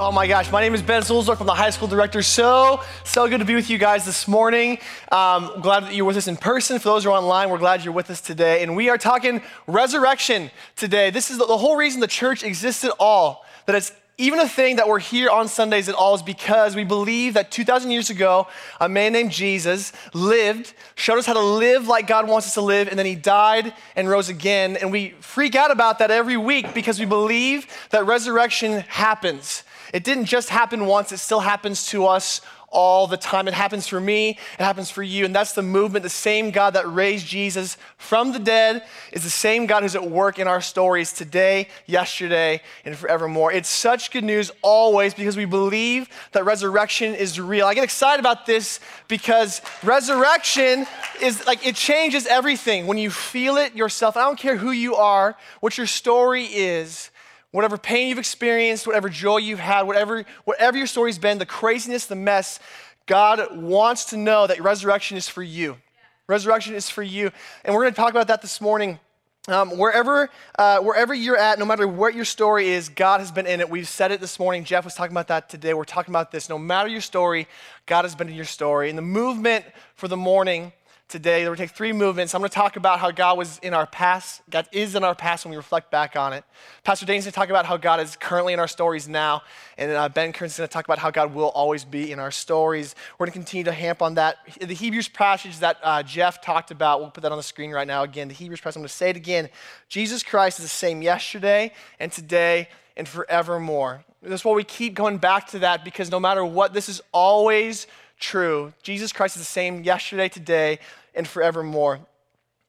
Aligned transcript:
Oh 0.00 0.12
my 0.12 0.28
gosh, 0.28 0.52
my 0.52 0.60
name 0.60 0.76
is 0.76 0.82
Ben 0.82 1.02
Sulzdorf. 1.02 1.40
I'm 1.40 1.46
the 1.46 1.54
high 1.54 1.70
school 1.70 1.88
director. 1.88 2.22
So, 2.22 2.84
so 3.02 3.28
good 3.28 3.38
to 3.38 3.44
be 3.44 3.56
with 3.56 3.68
you 3.68 3.78
guys 3.78 4.06
this 4.06 4.28
morning. 4.28 4.78
Um, 5.10 5.60
glad 5.60 5.82
that 5.82 5.92
you're 5.92 6.04
with 6.04 6.16
us 6.16 6.28
in 6.28 6.36
person. 6.36 6.78
For 6.78 6.84
those 6.84 7.02
who 7.02 7.10
are 7.10 7.18
online, 7.18 7.50
we're 7.50 7.58
glad 7.58 7.82
you're 7.82 7.92
with 7.92 8.08
us 8.08 8.20
today. 8.20 8.62
And 8.62 8.76
we 8.76 8.90
are 8.90 8.96
talking 8.96 9.42
resurrection 9.66 10.52
today. 10.76 11.10
This 11.10 11.32
is 11.32 11.38
the, 11.38 11.46
the 11.46 11.58
whole 11.58 11.74
reason 11.74 12.00
the 12.00 12.06
church 12.06 12.44
exists 12.44 12.84
at 12.84 12.92
all, 13.00 13.44
that 13.66 13.74
it's 13.74 13.90
even 14.18 14.38
a 14.38 14.48
thing 14.48 14.76
that 14.76 14.86
we're 14.86 15.00
here 15.00 15.30
on 15.30 15.48
Sundays 15.48 15.88
at 15.88 15.96
all 15.96 16.14
is 16.14 16.22
because 16.22 16.76
we 16.76 16.84
believe 16.84 17.34
that 17.34 17.50
2,000 17.50 17.90
years 17.90 18.08
ago, 18.08 18.46
a 18.80 18.88
man 18.88 19.12
named 19.12 19.32
Jesus 19.32 19.92
lived, 20.14 20.74
showed 20.94 21.18
us 21.18 21.26
how 21.26 21.34
to 21.34 21.40
live 21.40 21.88
like 21.88 22.06
God 22.06 22.28
wants 22.28 22.46
us 22.46 22.54
to 22.54 22.60
live, 22.60 22.86
and 22.86 22.96
then 22.96 23.06
he 23.06 23.16
died 23.16 23.74
and 23.96 24.08
rose 24.08 24.28
again. 24.28 24.76
And 24.76 24.92
we 24.92 25.10
freak 25.20 25.56
out 25.56 25.72
about 25.72 25.98
that 25.98 26.12
every 26.12 26.36
week 26.36 26.72
because 26.72 27.00
we 27.00 27.06
believe 27.06 27.66
that 27.90 28.06
resurrection 28.06 28.82
happens. 28.82 29.64
It 29.92 30.04
didn't 30.04 30.26
just 30.26 30.48
happen 30.48 30.86
once, 30.86 31.12
it 31.12 31.18
still 31.18 31.40
happens 31.40 31.86
to 31.88 32.06
us 32.06 32.40
all 32.70 33.06
the 33.06 33.16
time. 33.16 33.48
It 33.48 33.54
happens 33.54 33.86
for 33.86 34.00
me, 34.00 34.30
it 34.30 34.62
happens 34.62 34.90
for 34.90 35.02
you. 35.02 35.24
And 35.24 35.34
that's 35.34 35.52
the 35.52 35.62
movement. 35.62 36.02
The 36.02 36.10
same 36.10 36.50
God 36.50 36.74
that 36.74 36.90
raised 36.92 37.26
Jesus 37.26 37.76
from 37.96 38.32
the 38.32 38.38
dead 38.38 38.84
is 39.12 39.24
the 39.24 39.30
same 39.30 39.66
God 39.66 39.82
who's 39.82 39.96
at 39.96 40.10
work 40.10 40.38
in 40.38 40.46
our 40.46 40.60
stories 40.60 41.12
today, 41.12 41.68
yesterday, 41.86 42.60
and 42.84 42.96
forevermore. 42.96 43.52
It's 43.52 43.68
such 43.68 44.10
good 44.10 44.24
news 44.24 44.50
always 44.62 45.14
because 45.14 45.36
we 45.36 45.46
believe 45.46 46.08
that 46.32 46.44
resurrection 46.44 47.14
is 47.14 47.40
real. 47.40 47.66
I 47.66 47.74
get 47.74 47.84
excited 47.84 48.20
about 48.20 48.46
this 48.46 48.80
because 49.08 49.62
resurrection 49.82 50.86
is 51.22 51.46
like 51.46 51.66
it 51.66 51.74
changes 51.74 52.26
everything. 52.26 52.86
When 52.86 52.98
you 52.98 53.10
feel 53.10 53.56
it 53.56 53.74
yourself, 53.74 54.16
I 54.16 54.22
don't 54.22 54.38
care 54.38 54.56
who 54.56 54.72
you 54.72 54.96
are, 54.96 55.36
what 55.60 55.78
your 55.78 55.86
story 55.86 56.44
is 56.44 57.10
whatever 57.50 57.78
pain 57.78 58.08
you've 58.08 58.18
experienced, 58.18 58.86
whatever 58.86 59.08
joy 59.08 59.38
you've 59.38 59.58
had, 59.58 59.82
whatever, 59.82 60.24
whatever 60.44 60.76
your 60.76 60.86
story's 60.86 61.18
been, 61.18 61.38
the 61.38 61.46
craziness, 61.46 62.06
the 62.06 62.16
mess, 62.16 62.60
God 63.06 63.56
wants 63.56 64.06
to 64.06 64.16
know 64.16 64.46
that 64.46 64.60
resurrection 64.60 65.16
is 65.16 65.28
for 65.28 65.42
you. 65.42 65.78
Resurrection 66.26 66.74
is 66.74 66.90
for 66.90 67.02
you. 67.02 67.30
And 67.64 67.74
we're 67.74 67.82
going 67.82 67.94
to 67.94 68.00
talk 68.00 68.10
about 68.10 68.28
that 68.28 68.42
this 68.42 68.60
morning. 68.60 69.00
Um, 69.48 69.78
wherever, 69.78 70.28
uh, 70.58 70.80
wherever 70.80 71.14
you're 71.14 71.38
at, 71.38 71.58
no 71.58 71.64
matter 71.64 71.88
what 71.88 72.14
your 72.14 72.26
story 72.26 72.68
is, 72.68 72.90
God 72.90 73.20
has 73.20 73.32
been 73.32 73.46
in 73.46 73.60
it. 73.60 73.70
We've 73.70 73.88
said 73.88 74.12
it 74.12 74.20
this 74.20 74.38
morning. 74.38 74.62
Jeff 74.62 74.84
was 74.84 74.94
talking 74.94 75.14
about 75.14 75.28
that 75.28 75.48
today. 75.48 75.72
We're 75.72 75.84
talking 75.84 76.12
about 76.12 76.30
this. 76.30 76.50
No 76.50 76.58
matter 76.58 76.90
your 76.90 77.00
story, 77.00 77.48
God 77.86 78.02
has 78.02 78.14
been 78.14 78.28
in 78.28 78.34
your 78.34 78.44
story. 78.44 78.90
And 78.90 78.98
the 78.98 79.02
movement 79.02 79.64
for 79.94 80.06
the 80.06 80.18
morning 80.18 80.72
today. 81.08 81.40
We're 81.40 81.46
going 81.46 81.56
to 81.56 81.62
take 81.62 81.76
three 81.76 81.94
movements. 81.94 82.34
I'm 82.34 82.42
going 82.42 82.50
to 82.50 82.54
talk 82.54 82.76
about 82.76 83.00
how 83.00 83.10
God 83.10 83.38
was 83.38 83.58
in 83.62 83.72
our 83.72 83.86
past, 83.86 84.42
God 84.50 84.68
is 84.72 84.94
in 84.94 85.04
our 85.04 85.14
past 85.14 85.44
when 85.44 85.50
we 85.50 85.56
reflect 85.56 85.90
back 85.90 86.16
on 86.16 86.34
it. 86.34 86.44
Pastor 86.84 87.06
Dane's 87.06 87.24
going 87.24 87.32
to 87.32 87.34
talk 87.34 87.48
about 87.48 87.64
how 87.64 87.78
God 87.78 88.00
is 88.00 88.14
currently 88.16 88.52
in 88.52 88.60
our 88.60 88.68
stories 88.68 89.08
now. 89.08 89.42
And 89.78 89.90
uh, 89.90 90.10
Ben 90.10 90.34
Kern's 90.34 90.58
going 90.58 90.68
to 90.68 90.72
talk 90.72 90.84
about 90.84 90.98
how 90.98 91.10
God 91.10 91.32
will 91.32 91.48
always 91.48 91.84
be 91.84 92.12
in 92.12 92.18
our 92.18 92.30
stories. 92.30 92.94
We're 93.18 93.24
going 93.24 93.32
to 93.32 93.38
continue 93.38 93.64
to 93.64 93.72
hamp 93.72 94.02
on 94.02 94.14
that. 94.14 94.36
The 94.60 94.74
Hebrews 94.74 95.08
passage 95.08 95.58
that 95.60 95.78
uh, 95.82 96.02
Jeff 96.02 96.42
talked 96.42 96.70
about, 96.70 97.00
we'll 97.00 97.10
put 97.10 97.22
that 97.22 97.32
on 97.32 97.38
the 97.38 97.42
screen 97.42 97.70
right 97.70 97.86
now 97.86 98.02
again. 98.02 98.28
The 98.28 98.34
Hebrews 98.34 98.60
passage, 98.60 98.76
I'm 98.76 98.82
going 98.82 98.88
to 98.88 98.94
say 98.94 99.08
it 99.08 99.16
again. 99.16 99.48
Jesus 99.88 100.22
Christ 100.22 100.58
is 100.58 100.66
the 100.66 100.70
same 100.70 101.00
yesterday 101.00 101.72
and 101.98 102.12
today 102.12 102.68
and 102.98 103.08
forevermore. 103.08 104.04
That's 104.20 104.44
why 104.44 104.52
we 104.52 104.64
keep 104.64 104.94
going 104.94 105.16
back 105.16 105.46
to 105.48 105.60
that 105.60 105.84
because 105.84 106.10
no 106.10 106.20
matter 106.20 106.44
what, 106.44 106.74
this 106.74 106.88
is 106.88 107.00
always 107.12 107.86
true. 108.18 108.72
Jesus 108.82 109.12
Christ 109.12 109.36
is 109.36 109.42
the 109.42 109.46
same 109.46 109.82
yesterday, 109.82 110.28
today, 110.28 110.78
and 111.14 111.26
forevermore. 111.26 112.00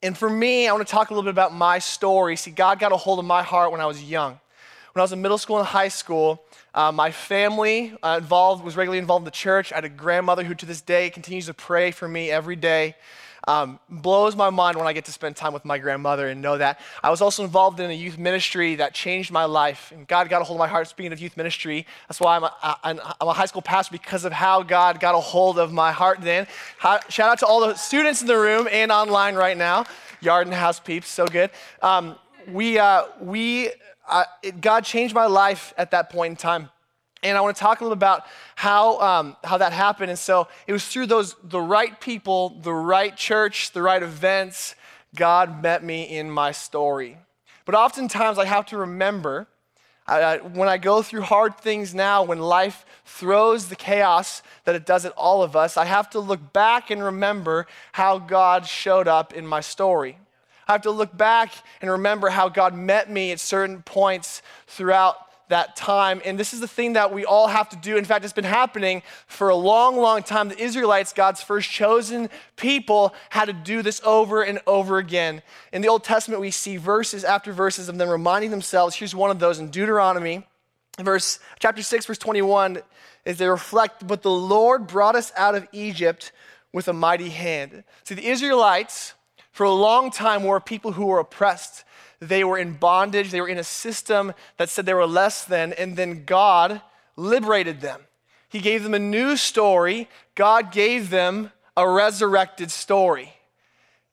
And 0.02 0.16
for 0.16 0.30
me, 0.30 0.66
I 0.66 0.72
want 0.72 0.86
to 0.86 0.90
talk 0.90 1.10
a 1.10 1.14
little 1.14 1.24
bit 1.24 1.34
about 1.34 1.54
my 1.54 1.78
story. 1.78 2.36
See, 2.36 2.50
God 2.50 2.78
got 2.78 2.92
a 2.92 2.96
hold 2.96 3.18
of 3.18 3.24
my 3.24 3.42
heart 3.42 3.70
when 3.70 3.80
I 3.80 3.86
was 3.86 4.02
young. 4.02 4.40
When 4.92 5.00
I 5.00 5.02
was 5.02 5.12
in 5.12 5.22
middle 5.22 5.38
school 5.38 5.58
and 5.58 5.66
high 5.66 5.88
school, 5.88 6.42
uh, 6.74 6.90
my 6.90 7.10
family 7.10 7.94
uh, 8.02 8.18
involved 8.20 8.64
was 8.64 8.76
regularly 8.76 8.98
involved 8.98 9.22
in 9.22 9.26
the 9.26 9.30
church. 9.30 9.72
I 9.72 9.76
had 9.76 9.84
a 9.84 9.88
grandmother 9.88 10.42
who, 10.42 10.54
to 10.54 10.66
this 10.66 10.80
day, 10.80 11.10
continues 11.10 11.46
to 11.46 11.54
pray 11.54 11.90
for 11.90 12.08
me 12.08 12.30
every 12.30 12.56
day 12.56 12.96
um, 13.48 13.80
blows 13.88 14.36
my 14.36 14.50
mind 14.50 14.76
when 14.76 14.86
I 14.86 14.92
get 14.92 15.04
to 15.06 15.12
spend 15.12 15.36
time 15.36 15.52
with 15.52 15.64
my 15.64 15.78
grandmother 15.78 16.28
and 16.28 16.42
know 16.42 16.58
that. 16.58 16.80
I 17.02 17.10
was 17.10 17.20
also 17.20 17.44
involved 17.44 17.80
in 17.80 17.90
a 17.90 17.94
youth 17.94 18.18
ministry 18.18 18.76
that 18.76 18.94
changed 18.94 19.30
my 19.30 19.44
life, 19.44 19.92
and 19.92 20.06
God 20.06 20.28
got 20.28 20.42
a 20.42 20.44
hold 20.44 20.56
of 20.56 20.60
my 20.60 20.68
heart. 20.68 20.88
Speaking 20.88 21.12
of 21.12 21.20
youth 21.20 21.36
ministry, 21.36 21.86
that's 22.08 22.20
why 22.20 22.36
I'm 22.36 22.44
a, 22.44 22.78
I'm 22.82 23.28
a 23.28 23.32
high 23.32 23.46
school 23.46 23.62
pastor 23.62 23.92
because 23.92 24.24
of 24.24 24.32
how 24.32 24.62
God 24.62 25.00
got 25.00 25.14
a 25.14 25.20
hold 25.20 25.58
of 25.58 25.72
my 25.72 25.92
heart 25.92 26.20
then. 26.20 26.46
Shout 27.08 27.30
out 27.30 27.38
to 27.40 27.46
all 27.46 27.60
the 27.60 27.74
students 27.74 28.20
in 28.20 28.26
the 28.26 28.38
room 28.38 28.68
and 28.70 28.92
online 28.92 29.34
right 29.34 29.56
now, 29.56 29.84
yard 30.20 30.46
and 30.46 30.54
house 30.54 30.80
peeps, 30.80 31.08
so 31.08 31.26
good. 31.26 31.50
Um, 31.82 32.16
we, 32.48 32.78
uh, 32.78 33.04
we, 33.20 33.70
uh, 34.08 34.24
it, 34.42 34.60
God 34.60 34.84
changed 34.84 35.14
my 35.14 35.26
life 35.26 35.72
at 35.78 35.92
that 35.92 36.10
point 36.10 36.32
in 36.32 36.36
time. 36.36 36.70
And 37.22 37.36
I 37.36 37.40
want 37.42 37.56
to 37.56 37.60
talk 37.60 37.80
a 37.80 37.84
little 37.84 37.92
about 37.92 38.24
how, 38.56 38.98
um, 39.00 39.36
how 39.44 39.58
that 39.58 39.72
happened. 39.72 40.10
And 40.10 40.18
so 40.18 40.48
it 40.66 40.72
was 40.72 40.86
through 40.86 41.06
those, 41.06 41.36
the 41.42 41.60
right 41.60 42.00
people, 42.00 42.58
the 42.62 42.72
right 42.72 43.14
church, 43.14 43.72
the 43.72 43.82
right 43.82 44.02
events, 44.02 44.74
God 45.14 45.62
met 45.62 45.84
me 45.84 46.04
in 46.04 46.30
my 46.30 46.52
story. 46.52 47.18
But 47.64 47.74
oftentimes 47.74 48.38
I 48.38 48.46
have 48.46 48.66
to 48.66 48.78
remember 48.78 49.48
uh, 50.10 50.38
when 50.38 50.68
I 50.68 50.76
go 50.76 51.02
through 51.02 51.22
hard 51.22 51.56
things 51.58 51.94
now, 51.94 52.24
when 52.24 52.40
life 52.40 52.84
throws 53.04 53.68
the 53.68 53.76
chaos 53.76 54.42
that 54.64 54.74
it 54.74 54.84
does 54.84 55.04
at 55.04 55.12
all 55.12 55.42
of 55.44 55.54
us, 55.54 55.76
I 55.76 55.84
have 55.84 56.10
to 56.10 56.20
look 56.20 56.52
back 56.52 56.90
and 56.90 57.02
remember 57.02 57.68
how 57.92 58.18
God 58.18 58.66
showed 58.66 59.06
up 59.06 59.32
in 59.32 59.46
my 59.46 59.60
story. 59.60 60.18
I 60.66 60.72
have 60.72 60.82
to 60.82 60.90
look 60.90 61.16
back 61.16 61.52
and 61.80 61.90
remember 61.90 62.28
how 62.28 62.48
God 62.48 62.74
met 62.74 63.08
me 63.08 63.30
at 63.30 63.38
certain 63.38 63.82
points 63.82 64.42
throughout 64.66 65.16
that 65.50 65.76
time. 65.76 66.20
And 66.24 66.38
this 66.38 66.52
is 66.52 66.60
the 66.60 66.68
thing 66.68 66.94
that 66.94 67.12
we 67.12 67.24
all 67.24 67.46
have 67.46 67.68
to 67.68 67.76
do. 67.76 67.96
In 67.96 68.04
fact, 68.04 68.24
it's 68.24 68.32
been 68.32 68.44
happening 68.44 69.02
for 69.26 69.50
a 69.50 69.54
long, 69.54 69.96
long 69.96 70.22
time. 70.22 70.48
The 70.48 70.60
Israelites, 70.60 71.12
God's 71.12 71.42
first 71.42 71.70
chosen 71.70 72.30
people, 72.56 73.14
had 73.28 73.44
to 73.44 73.52
do 73.52 73.82
this 73.82 74.00
over 74.04 74.42
and 74.42 74.60
over 74.66 74.98
again. 74.98 75.42
In 75.72 75.82
the 75.82 75.88
Old 75.88 76.02
Testament, 76.02 76.40
we 76.40 76.50
see 76.50 76.76
verses 76.76 77.22
after 77.22 77.52
verses 77.52 77.88
of 77.88 77.98
them 77.98 78.08
reminding 78.08 78.50
themselves. 78.50 78.96
Here's 78.96 79.14
one 79.14 79.30
of 79.30 79.38
those 79.38 79.58
in 79.58 79.70
Deuteronomy, 79.70 80.46
verse 80.98 81.38
chapter 81.58 81.82
6, 81.82 82.06
verse 82.06 82.18
21, 82.18 82.78
is 83.24 83.38
they 83.38 83.46
reflect, 83.46 84.06
but 84.06 84.22
the 84.22 84.30
Lord 84.30 84.86
brought 84.86 85.14
us 85.14 85.32
out 85.36 85.54
of 85.54 85.68
Egypt 85.72 86.32
with 86.72 86.88
a 86.88 86.92
mighty 86.92 87.30
hand. 87.30 87.84
See, 88.04 88.14
the 88.14 88.26
Israelites, 88.26 89.14
for 89.52 89.64
a 89.64 89.72
long 89.72 90.10
time, 90.10 90.44
were 90.44 90.60
people 90.60 90.92
who 90.92 91.06
were 91.06 91.18
oppressed. 91.18 91.84
They 92.20 92.44
were 92.44 92.58
in 92.58 92.74
bondage, 92.74 93.30
they 93.30 93.40
were 93.40 93.48
in 93.48 93.58
a 93.58 93.64
system 93.64 94.34
that 94.58 94.68
said 94.68 94.84
they 94.86 94.94
were 94.94 95.06
less 95.06 95.44
than, 95.44 95.72
and 95.72 95.96
then 95.96 96.24
God 96.24 96.82
liberated 97.16 97.80
them. 97.80 98.02
He 98.48 98.60
gave 98.60 98.82
them 98.82 98.94
a 98.94 98.98
new 98.98 99.36
story. 99.36 100.08
God 100.34 100.72
gave 100.72 101.10
them 101.10 101.52
a 101.76 101.88
resurrected 101.88 102.70
story. 102.70 103.32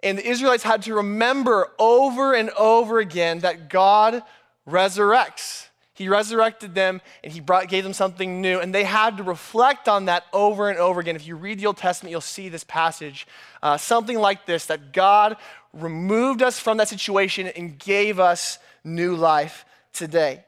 And 0.03 0.17
the 0.17 0.27
Israelites 0.27 0.63
had 0.63 0.83
to 0.83 0.93
remember 0.93 1.71
over 1.79 2.33
and 2.33 2.51
over 2.51 2.99
again 2.99 3.39
that 3.39 3.69
God 3.69 4.21
resurrects. 4.67 5.66
He 5.97 6.09
resurrected 6.09 6.75
them 6.75 7.01
and 7.23 7.33
he 7.33 7.39
brought, 7.39 7.69
gave 7.69 7.83
them 7.83 7.91
something 7.91 8.39
new. 8.39 8.59
And 8.59 8.73
they 8.73 8.83
had 8.83 9.17
to 9.17 9.23
reflect 9.23 9.87
on 9.87 10.05
that 10.05 10.25
over 10.31 10.69
and 10.69 10.77
over 10.77 10.99
again. 10.99 11.15
If 11.15 11.25
you 11.25 11.35
read 11.35 11.59
the 11.59 11.65
Old 11.65 11.77
Testament, 11.77 12.11
you'll 12.11 12.21
see 12.21 12.49
this 12.49 12.63
passage, 12.63 13.25
uh, 13.63 13.77
something 13.77 14.19
like 14.19 14.45
this 14.45 14.67
that 14.67 14.93
God 14.93 15.37
removed 15.73 16.43
us 16.43 16.59
from 16.59 16.77
that 16.77 16.87
situation 16.87 17.47
and 17.47 17.79
gave 17.79 18.19
us 18.19 18.59
new 18.83 19.15
life 19.15 19.65
today. 19.91 20.45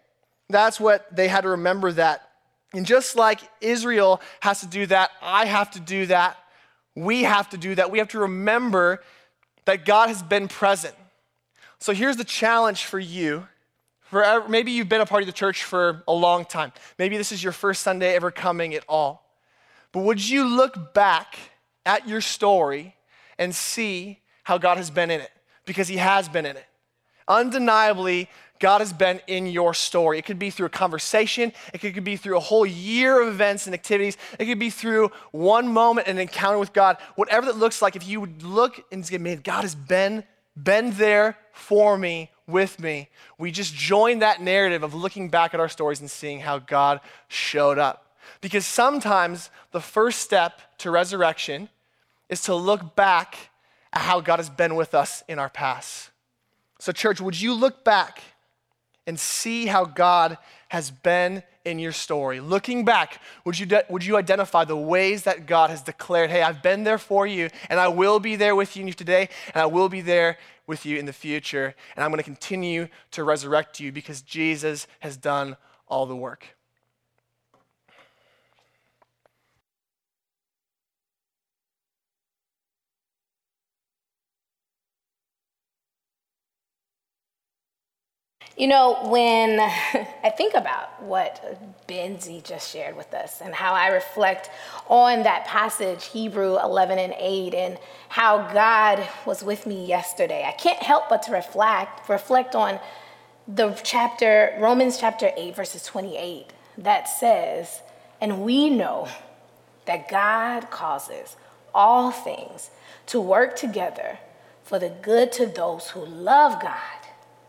That's 0.50 0.80
what 0.80 1.08
they 1.16 1.28
had 1.28 1.42
to 1.42 1.50
remember 1.50 1.94
that. 1.94 2.30
And 2.72 2.86
just 2.86 3.16
like 3.16 3.40
Israel 3.59 4.22
has 4.42 4.59
to 4.59 4.68
do 4.68 4.86
that, 4.86 5.09
I 5.20 5.46
have 5.46 5.72
to 5.72 5.80
do 5.80 6.06
that. 6.06 6.38
We 6.94 7.24
have 7.24 7.50
to 7.50 7.58
do 7.58 7.74
that. 7.74 7.90
We 7.90 7.98
have 7.98 8.09
to 8.09 8.20
remember 8.20 9.02
that 9.66 9.84
God 9.84 10.09
has 10.09 10.22
been 10.22 10.48
present. 10.48 10.94
So 11.80 11.92
here's 11.92 12.18
the 12.18 12.24
challenge 12.24 12.86
for 12.86 13.00
you 13.00 13.48
for 14.09 14.47
maybe 14.50 14.72
you've 14.72 14.90
been 14.90 15.02
a 15.02 15.06
part 15.06 15.22
of 15.22 15.28
the 15.28 15.34
church 15.34 15.64
for 15.64 16.03
a 16.08 16.14
long 16.14 16.46
time. 16.46 16.72
Maybe 16.97 17.18
this 17.18 17.31
is 17.31 17.44
your 17.44 17.53
first 17.53 17.84
Sunday 17.84 18.16
ever 18.16 18.31
coming 18.31 18.73
at 18.73 18.84
all. 18.90 19.26
But 19.91 20.03
would 20.03 20.28
you 20.28 20.46
look 20.46 20.94
back 20.94 21.38
at 21.85 22.08
your 22.08 22.22
story 22.22 22.96
and 23.38 23.53
see 23.53 24.20
how 24.44 24.58
God 24.58 24.78
has 24.78 24.90
been 24.90 25.11
in 25.11 25.22
it? 25.22 25.32
Because 25.66 25.88
He 25.88 25.97
has 25.97 26.28
been 26.28 26.46
in 26.46 26.58
it. 26.58 26.66
Undeniably, 27.28 28.29
God 28.59 28.82
has 28.82 28.91
been 28.91 29.22
in 29.28 29.46
your 29.46 29.76
story. 29.76 30.17
It 30.17 30.26
could 30.26 30.40
be 30.40 30.50
through 30.50 30.66
a 30.66 30.70
conversation, 30.70 31.53
it 31.73 31.78
could 31.78 32.03
be 32.03 32.17
through 32.17 32.38
a 32.38 32.41
whole 32.41 32.66
year 32.66 33.22
of 33.22 33.28
events 33.28 33.67
and 33.67 33.73
activities, 33.73 34.17
it 34.40 34.46
could 34.46 34.59
be 34.59 34.72
through 34.72 35.11
one 35.32 35.67
moment, 35.67 36.08
an 36.08 36.17
encounter 36.17 36.58
with 36.58 36.73
God. 36.73 36.97
Whatever 37.16 37.46
that 37.46 37.58
looks 37.58 37.82
like, 37.82 37.96
if 37.96 38.08
you 38.08 38.20
would 38.20 38.41
look 38.41 38.84
and 38.91 39.06
say, 39.06 39.20
man, 39.20 39.41
God 39.44 39.61
has 39.61 39.76
been, 39.76 40.23
been 40.61 40.91
there 40.94 41.38
for 41.53 41.97
me 41.97 42.32
with 42.49 42.79
me, 42.79 43.09
we 43.37 43.51
just 43.51 43.73
join 43.73 44.19
that 44.19 44.41
narrative 44.41 44.84
of 44.84 44.93
looking 44.93 45.29
back 45.29 45.53
at 45.53 45.59
our 45.59 45.69
stories 45.69 46.01
and 46.01 46.09
seeing 46.09 46.40
how 46.40 46.59
God 46.59 46.99
showed 47.28 47.78
up. 47.78 48.16
Because 48.41 48.66
sometimes 48.66 49.49
the 49.72 49.81
first 49.81 50.19
step 50.19 50.61
to 50.79 50.91
resurrection 50.91 51.69
is 52.29 52.41
to 52.43 52.55
look 52.55 52.96
back 52.96 53.49
at 53.93 54.01
how 54.01 54.22
God 54.22 54.37
has 54.37 54.49
been 54.49 54.75
with 54.75 54.93
us 54.93 55.23
in 55.28 55.40
our 55.40 55.49
past. 55.49 56.11
So, 56.79 56.91
church, 56.91 57.19
would 57.19 57.40
you 57.40 57.53
look 57.53 57.84
back 57.84 58.22
and 59.05 59.19
see 59.19 59.66
how 59.66 59.85
God 59.85 60.37
has 60.69 60.91
been 60.91 61.43
in 61.66 61.79
your 61.79 61.91
story? 61.91 62.40
Looking 62.40 62.85
back, 62.85 63.22
would 63.43 63.59
you, 63.59 63.66
de- 63.66 63.84
would 63.90 64.05
you 64.05 64.16
identify 64.16 64.63
the 64.63 64.78
ways 64.78 65.23
that 65.23 65.46
God 65.46 65.72
has 65.72 65.81
declared, 65.81 66.29
hey, 66.29 66.41
I've 66.41 66.63
been 66.63 66.84
there 66.84 66.97
for 66.97 67.28
you, 67.28 67.49
and 67.69 67.79
I 67.79 67.90
will 67.90 68.19
be 68.19 68.35
there 68.35 68.55
with 68.55 68.78
you 68.78 68.93
today, 68.93 69.29
and 69.53 69.61
I 69.61 69.66
will 69.66 69.90
be 69.90 70.01
there 70.01 70.37
with 70.70 70.86
you 70.86 70.98
in 70.98 71.06
the 71.06 71.12
future, 71.12 71.76
and 71.96 72.04
I'm 72.06 72.12
going 72.12 72.20
to 72.20 72.24
continue 72.24 72.88
to 73.12 73.26
resurrect 73.26 73.82
you 73.82 73.92
because 73.92 74.22
Jesus 74.22 74.88
has 75.00 75.18
done 75.18 75.58
all 75.90 76.06
the 76.06 76.16
work? 76.16 76.56
You 88.59 88.67
know, 88.67 89.00
when 89.06 89.58
I 89.61 90.29
think 90.35 90.53
about 90.53 91.02
what 91.02 91.88
Benzie 91.88 92.44
just 92.44 92.70
shared 92.70 92.97
with 92.97 93.14
us 93.14 93.40
and 93.40 93.56
how 93.56 93.73
I 93.73 93.88
reflect 93.88 94.50
on 94.90 95.23
that 95.23 95.46
passage, 95.46 96.08
Hebrew 96.08 96.59
11 96.59 97.00
and 97.00 97.14
8, 97.17 97.53
and 97.53 97.78
how 98.09 98.52
God 98.52 99.08
was 99.26 99.46
with 99.46 99.66
me 99.66 99.85
yesterday, 99.85 100.44
I 100.46 100.52
can't 100.52 100.84
help 100.84 101.08
but 101.08 101.23
to 101.23 101.32
reflect, 101.32 102.09
reflect 102.09 102.53
on 102.53 102.82
the 103.47 103.79
chapter, 103.82 104.53
Romans 104.59 104.97
chapter 104.97 105.32
8, 105.38 105.56
verses 105.56 105.85
28, 105.85 106.47
that 106.79 107.08
says, 107.08 107.79
And 108.20 108.41
we 108.41 108.70
know 108.70 109.08
that 109.85 110.09
God 110.09 110.70
causes 110.70 111.38
all 111.73 112.11
things 112.11 112.72
to 113.06 113.22
work 113.22 113.56
together 113.56 114.20
for 114.66 114.79
the 114.79 114.90
good 114.90 115.32
to 115.32 115.46
those 115.46 115.91
who 115.91 116.06
love 116.06 116.61
God 116.61 116.98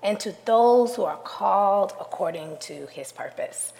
and 0.03 0.19
to 0.21 0.35
those 0.45 0.97
who 0.97 1.05
are 1.05 1.19
called 1.19 1.93
according 2.01 2.57
to 2.59 2.87
his 2.87 3.13
purpose. 3.13 3.73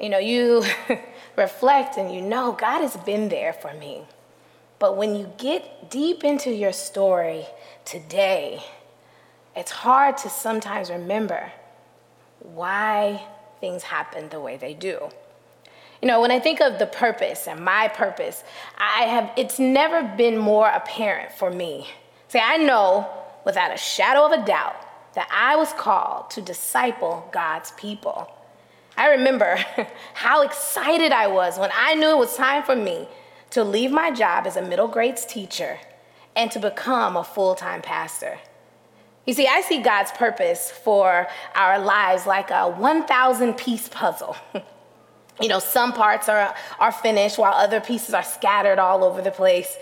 You 0.00 0.08
know, 0.08 0.18
you 0.18 0.64
reflect 1.36 1.96
and 1.96 2.12
you 2.12 2.20
know 2.20 2.52
God 2.52 2.80
has 2.80 2.96
been 2.96 3.28
there 3.28 3.52
for 3.52 3.72
me. 3.74 4.02
But 4.78 4.96
when 4.96 5.14
you 5.14 5.30
get 5.38 5.90
deep 5.90 6.24
into 6.24 6.50
your 6.50 6.72
story 6.72 7.46
today, 7.84 8.62
it's 9.54 9.70
hard 9.70 10.16
to 10.18 10.28
sometimes 10.28 10.90
remember 10.90 11.52
why 12.40 13.22
things 13.60 13.84
happen 13.84 14.28
the 14.28 14.40
way 14.40 14.56
they 14.56 14.74
do. 14.74 15.08
You 16.02 16.08
know, 16.08 16.20
when 16.20 16.30
I 16.30 16.40
think 16.40 16.60
of 16.60 16.78
the 16.78 16.86
purpose 16.86 17.46
and 17.46 17.64
my 17.64 17.88
purpose, 17.88 18.44
I 18.76 19.04
have 19.04 19.30
it's 19.36 19.58
never 19.58 20.02
been 20.02 20.36
more 20.36 20.68
apparent 20.68 21.32
for 21.32 21.50
me. 21.50 21.88
See, 22.28 22.40
I 22.40 22.58
know 22.58 23.08
without 23.46 23.72
a 23.72 23.78
shadow 23.78 24.26
of 24.26 24.32
a 24.32 24.44
doubt 24.44 24.83
that 25.14 25.28
I 25.30 25.56
was 25.56 25.72
called 25.72 26.30
to 26.30 26.42
disciple 26.42 27.28
God's 27.32 27.70
people. 27.72 28.30
I 28.96 29.10
remember 29.10 29.58
how 30.14 30.42
excited 30.42 31.12
I 31.12 31.26
was 31.26 31.58
when 31.58 31.70
I 31.74 31.94
knew 31.94 32.10
it 32.10 32.18
was 32.18 32.36
time 32.36 32.62
for 32.62 32.76
me 32.76 33.08
to 33.50 33.64
leave 33.64 33.90
my 33.90 34.10
job 34.10 34.46
as 34.46 34.56
a 34.56 34.62
middle 34.62 34.88
grades 34.88 35.24
teacher 35.24 35.78
and 36.36 36.50
to 36.50 36.58
become 36.58 37.16
a 37.16 37.24
full 37.24 37.54
time 37.54 37.82
pastor. 37.82 38.38
You 39.26 39.32
see, 39.32 39.46
I 39.46 39.62
see 39.62 39.80
God's 39.80 40.10
purpose 40.12 40.70
for 40.70 41.26
our 41.54 41.78
lives 41.78 42.26
like 42.26 42.50
a 42.50 42.68
1,000 42.68 43.54
piece 43.54 43.88
puzzle. 43.88 44.36
you 45.40 45.48
know, 45.48 45.60
some 45.60 45.92
parts 45.92 46.28
are, 46.28 46.54
are 46.78 46.92
finished 46.92 47.38
while 47.38 47.54
other 47.54 47.80
pieces 47.80 48.14
are 48.14 48.22
scattered 48.22 48.78
all 48.78 49.02
over 49.02 49.22
the 49.22 49.30
place. 49.30 49.76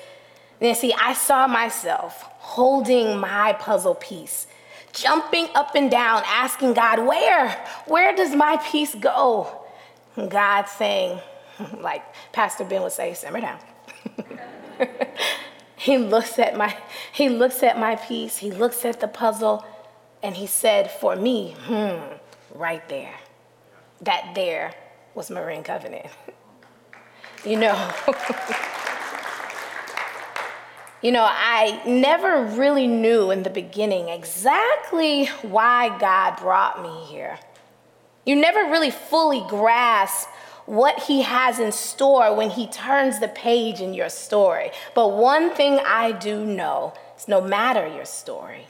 And 0.60 0.76
see, 0.76 0.92
I 0.92 1.14
saw 1.14 1.48
myself 1.48 2.22
holding 2.38 3.18
my 3.18 3.54
puzzle 3.54 3.96
piece 3.96 4.46
jumping 4.92 5.48
up 5.54 5.74
and 5.74 5.90
down, 5.90 6.22
asking 6.26 6.74
God, 6.74 7.06
Where? 7.06 7.50
Where 7.86 8.14
does 8.14 8.34
my 8.34 8.56
piece 8.58 8.94
go? 8.94 9.64
God 10.16 10.68
saying, 10.68 11.20
like 11.80 12.02
Pastor 12.32 12.64
Ben 12.64 12.82
would 12.82 12.92
say, 12.92 13.14
simmer 13.14 13.40
down. 13.40 13.58
he 15.76 15.98
looks 15.98 16.38
at 16.38 16.56
my 16.56 16.76
he 17.12 17.28
looks 17.28 17.62
at 17.62 17.78
my 17.78 17.96
piece, 17.96 18.38
he 18.38 18.50
looks 18.50 18.84
at 18.84 19.00
the 19.00 19.08
puzzle, 19.08 19.64
and 20.22 20.34
he 20.36 20.46
said, 20.46 20.90
For 20.90 21.16
me, 21.16 21.54
hmm, 21.58 22.00
right 22.54 22.86
there. 22.88 23.14
That 24.02 24.32
there 24.34 24.74
was 25.14 25.30
Marin 25.30 25.62
Covenant. 25.62 26.06
you 27.44 27.56
know. 27.56 27.92
You 31.02 31.10
know, 31.10 31.26
I 31.28 31.82
never 31.84 32.44
really 32.44 32.86
knew 32.86 33.32
in 33.32 33.42
the 33.42 33.50
beginning 33.50 34.08
exactly 34.08 35.26
why 35.42 35.98
God 35.98 36.36
brought 36.36 36.80
me 36.80 37.06
here. 37.06 37.40
You 38.24 38.36
never 38.36 38.70
really 38.70 38.92
fully 38.92 39.42
grasp 39.48 40.28
what 40.66 41.00
He 41.00 41.22
has 41.22 41.58
in 41.58 41.72
store 41.72 42.34
when 42.36 42.50
He 42.50 42.68
turns 42.68 43.18
the 43.18 43.26
page 43.26 43.80
in 43.80 43.94
your 43.94 44.08
story. 44.08 44.70
But 44.94 45.16
one 45.16 45.50
thing 45.54 45.80
I 45.84 46.12
do 46.12 46.44
know 46.44 46.94
is 47.18 47.26
no 47.26 47.40
matter 47.40 47.86
your 47.88 48.04
story, 48.04 48.66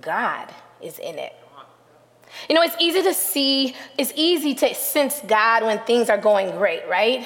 God 0.00 0.52
is 0.82 0.98
in 0.98 1.16
it. 1.16 1.32
You 2.48 2.56
know, 2.56 2.62
it's 2.62 2.76
easy 2.80 3.02
to 3.02 3.14
see, 3.14 3.76
it's 3.96 4.12
easy 4.16 4.54
to 4.56 4.74
sense 4.74 5.20
God 5.26 5.62
when 5.62 5.78
things 5.80 6.10
are 6.10 6.18
going 6.18 6.50
great, 6.56 6.86
right? 6.88 7.24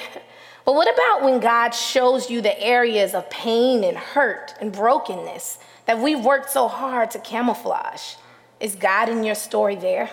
But 0.65 0.75
what 0.75 0.93
about 0.93 1.23
when 1.23 1.39
God 1.39 1.71
shows 1.71 2.29
you 2.29 2.41
the 2.41 2.59
areas 2.61 3.13
of 3.13 3.29
pain 3.29 3.83
and 3.83 3.97
hurt 3.97 4.53
and 4.61 4.71
brokenness 4.71 5.59
that 5.85 5.99
we've 5.99 6.23
worked 6.23 6.49
so 6.49 6.67
hard 6.67 7.11
to 7.11 7.19
camouflage? 7.19 8.15
Is 8.59 8.75
God 8.75 9.09
in 9.09 9.23
your 9.23 9.35
story 9.35 9.75
there? 9.75 10.09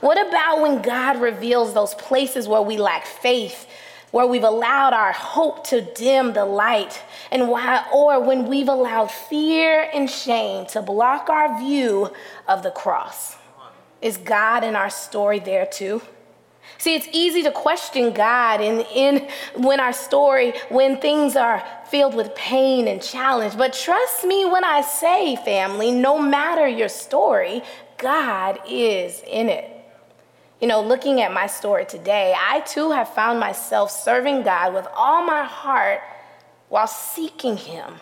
What 0.00 0.18
about 0.26 0.60
when 0.60 0.82
God 0.82 1.20
reveals 1.20 1.74
those 1.74 1.94
places 1.94 2.48
where 2.48 2.62
we 2.62 2.76
lack 2.76 3.06
faith, 3.06 3.68
where 4.10 4.26
we've 4.26 4.42
allowed 4.42 4.92
our 4.94 5.12
hope 5.12 5.66
to 5.68 5.80
dim 5.80 6.32
the 6.32 6.44
light, 6.44 7.00
and 7.30 7.48
why, 7.48 7.86
or 7.94 8.20
when 8.20 8.48
we've 8.48 8.68
allowed 8.68 9.12
fear 9.12 9.88
and 9.94 10.10
shame 10.10 10.66
to 10.66 10.82
block 10.82 11.28
our 11.30 11.56
view 11.60 12.10
of 12.48 12.64
the 12.64 12.72
cross? 12.72 13.36
Is 14.00 14.16
God 14.16 14.64
in 14.64 14.74
our 14.74 14.90
story 14.90 15.38
there 15.38 15.66
too? 15.66 16.02
See, 16.78 16.94
it's 16.94 17.08
easy 17.12 17.42
to 17.44 17.50
question 17.50 18.12
God 18.12 18.60
in, 18.60 18.80
in 18.94 19.28
when 19.56 19.80
our 19.80 19.92
story, 19.92 20.54
when 20.68 21.00
things 21.00 21.36
are 21.36 21.64
filled 21.88 22.14
with 22.14 22.34
pain 22.34 22.88
and 22.88 23.00
challenge. 23.02 23.56
But 23.56 23.72
trust 23.72 24.24
me 24.24 24.44
when 24.44 24.64
I 24.64 24.80
say, 24.82 25.36
family, 25.36 25.90
no 25.90 26.18
matter 26.18 26.66
your 26.66 26.88
story, 26.88 27.62
God 27.98 28.58
is 28.68 29.22
in 29.26 29.48
it. 29.48 29.68
You 30.60 30.68
know, 30.68 30.80
looking 30.80 31.20
at 31.20 31.32
my 31.32 31.46
story 31.46 31.84
today, 31.84 32.34
I 32.38 32.60
too 32.60 32.92
have 32.92 33.08
found 33.14 33.40
myself 33.40 33.90
serving 33.90 34.42
God 34.42 34.74
with 34.74 34.86
all 34.94 35.24
my 35.24 35.44
heart 35.44 36.00
while 36.68 36.86
seeking 36.86 37.56
Him 37.56 37.94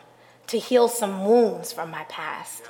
to 0.49 0.59
heal 0.59 0.89
some 0.89 1.25
wounds 1.25 1.73
from 1.73 1.91
my 1.91 2.05
past. 2.05 2.63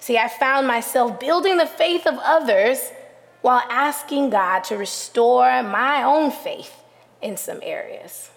See, 0.00 0.18
I 0.18 0.28
found 0.28 0.66
myself 0.66 1.20
building 1.20 1.56
the 1.56 1.66
faith 1.66 2.06
of 2.06 2.18
others 2.22 2.90
while 3.42 3.62
asking 3.68 4.30
God 4.30 4.64
to 4.64 4.76
restore 4.76 5.62
my 5.62 6.02
own 6.02 6.30
faith 6.30 6.74
in 7.22 7.36
some 7.36 7.60
areas. 7.62 8.30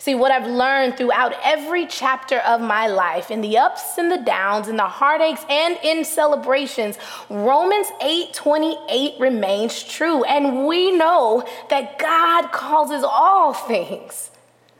See, 0.00 0.14
what 0.14 0.32
I've 0.32 0.46
learned 0.46 0.96
throughout 0.96 1.34
every 1.42 1.86
chapter 1.86 2.38
of 2.38 2.62
my 2.62 2.86
life, 2.86 3.30
in 3.30 3.42
the 3.42 3.58
ups 3.58 3.98
and 3.98 4.10
the 4.10 4.16
downs, 4.16 4.66
in 4.66 4.76
the 4.76 4.88
heartaches 4.88 5.44
and 5.50 5.78
in 5.82 6.06
celebrations, 6.06 6.96
Romans 7.28 7.86
8 8.00 8.32
28 8.32 9.20
remains 9.20 9.84
true. 9.84 10.24
And 10.24 10.66
we 10.66 10.90
know 10.90 11.46
that 11.68 11.98
God 11.98 12.50
causes 12.50 13.04
all 13.04 13.52
things 13.52 14.30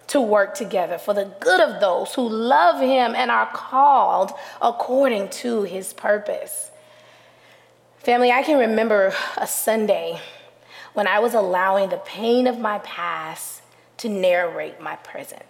to 0.06 0.22
work 0.22 0.54
together 0.54 0.96
for 0.96 1.12
the 1.12 1.30
good 1.38 1.60
of 1.60 1.82
those 1.82 2.14
who 2.14 2.26
love 2.26 2.80
Him 2.80 3.14
and 3.14 3.30
are 3.30 3.50
called 3.52 4.32
according 4.62 5.28
to 5.28 5.64
His 5.64 5.92
purpose. 5.92 6.69
Family, 8.00 8.32
I 8.32 8.42
can 8.42 8.58
remember 8.58 9.12
a 9.36 9.46
Sunday 9.46 10.18
when 10.94 11.06
I 11.06 11.18
was 11.18 11.34
allowing 11.34 11.90
the 11.90 11.98
pain 11.98 12.46
of 12.46 12.58
my 12.58 12.78
past 12.78 13.60
to 13.98 14.08
narrate 14.08 14.80
my 14.80 14.96
present. 14.96 15.42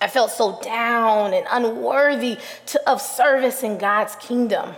I 0.00 0.06
felt 0.06 0.30
so 0.30 0.60
down 0.62 1.34
and 1.34 1.44
unworthy 1.50 2.38
to, 2.66 2.88
of 2.88 3.02
service 3.02 3.64
in 3.64 3.76
God's 3.76 4.14
kingdom. 4.16 4.72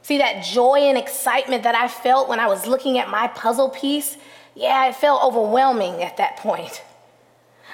See, 0.00 0.16
that 0.16 0.42
joy 0.42 0.78
and 0.78 0.96
excitement 0.96 1.64
that 1.64 1.74
I 1.74 1.86
felt 1.86 2.30
when 2.30 2.40
I 2.40 2.46
was 2.46 2.66
looking 2.66 2.96
at 2.96 3.10
my 3.10 3.28
puzzle 3.28 3.68
piece, 3.68 4.16
yeah, 4.54 4.88
it 4.88 4.96
felt 4.96 5.22
overwhelming 5.22 6.02
at 6.02 6.16
that 6.16 6.38
point. 6.38 6.82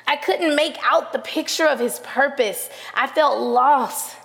I 0.09 0.17
couldn't 0.17 0.57
make 0.57 0.77
out 0.83 1.13
the 1.13 1.21
picture 1.21 1.69
of 1.69 1.79
his 1.79 2.01
purpose. 2.01 2.69
I 2.93 3.07
felt 3.07 3.39
lost. 3.39 4.17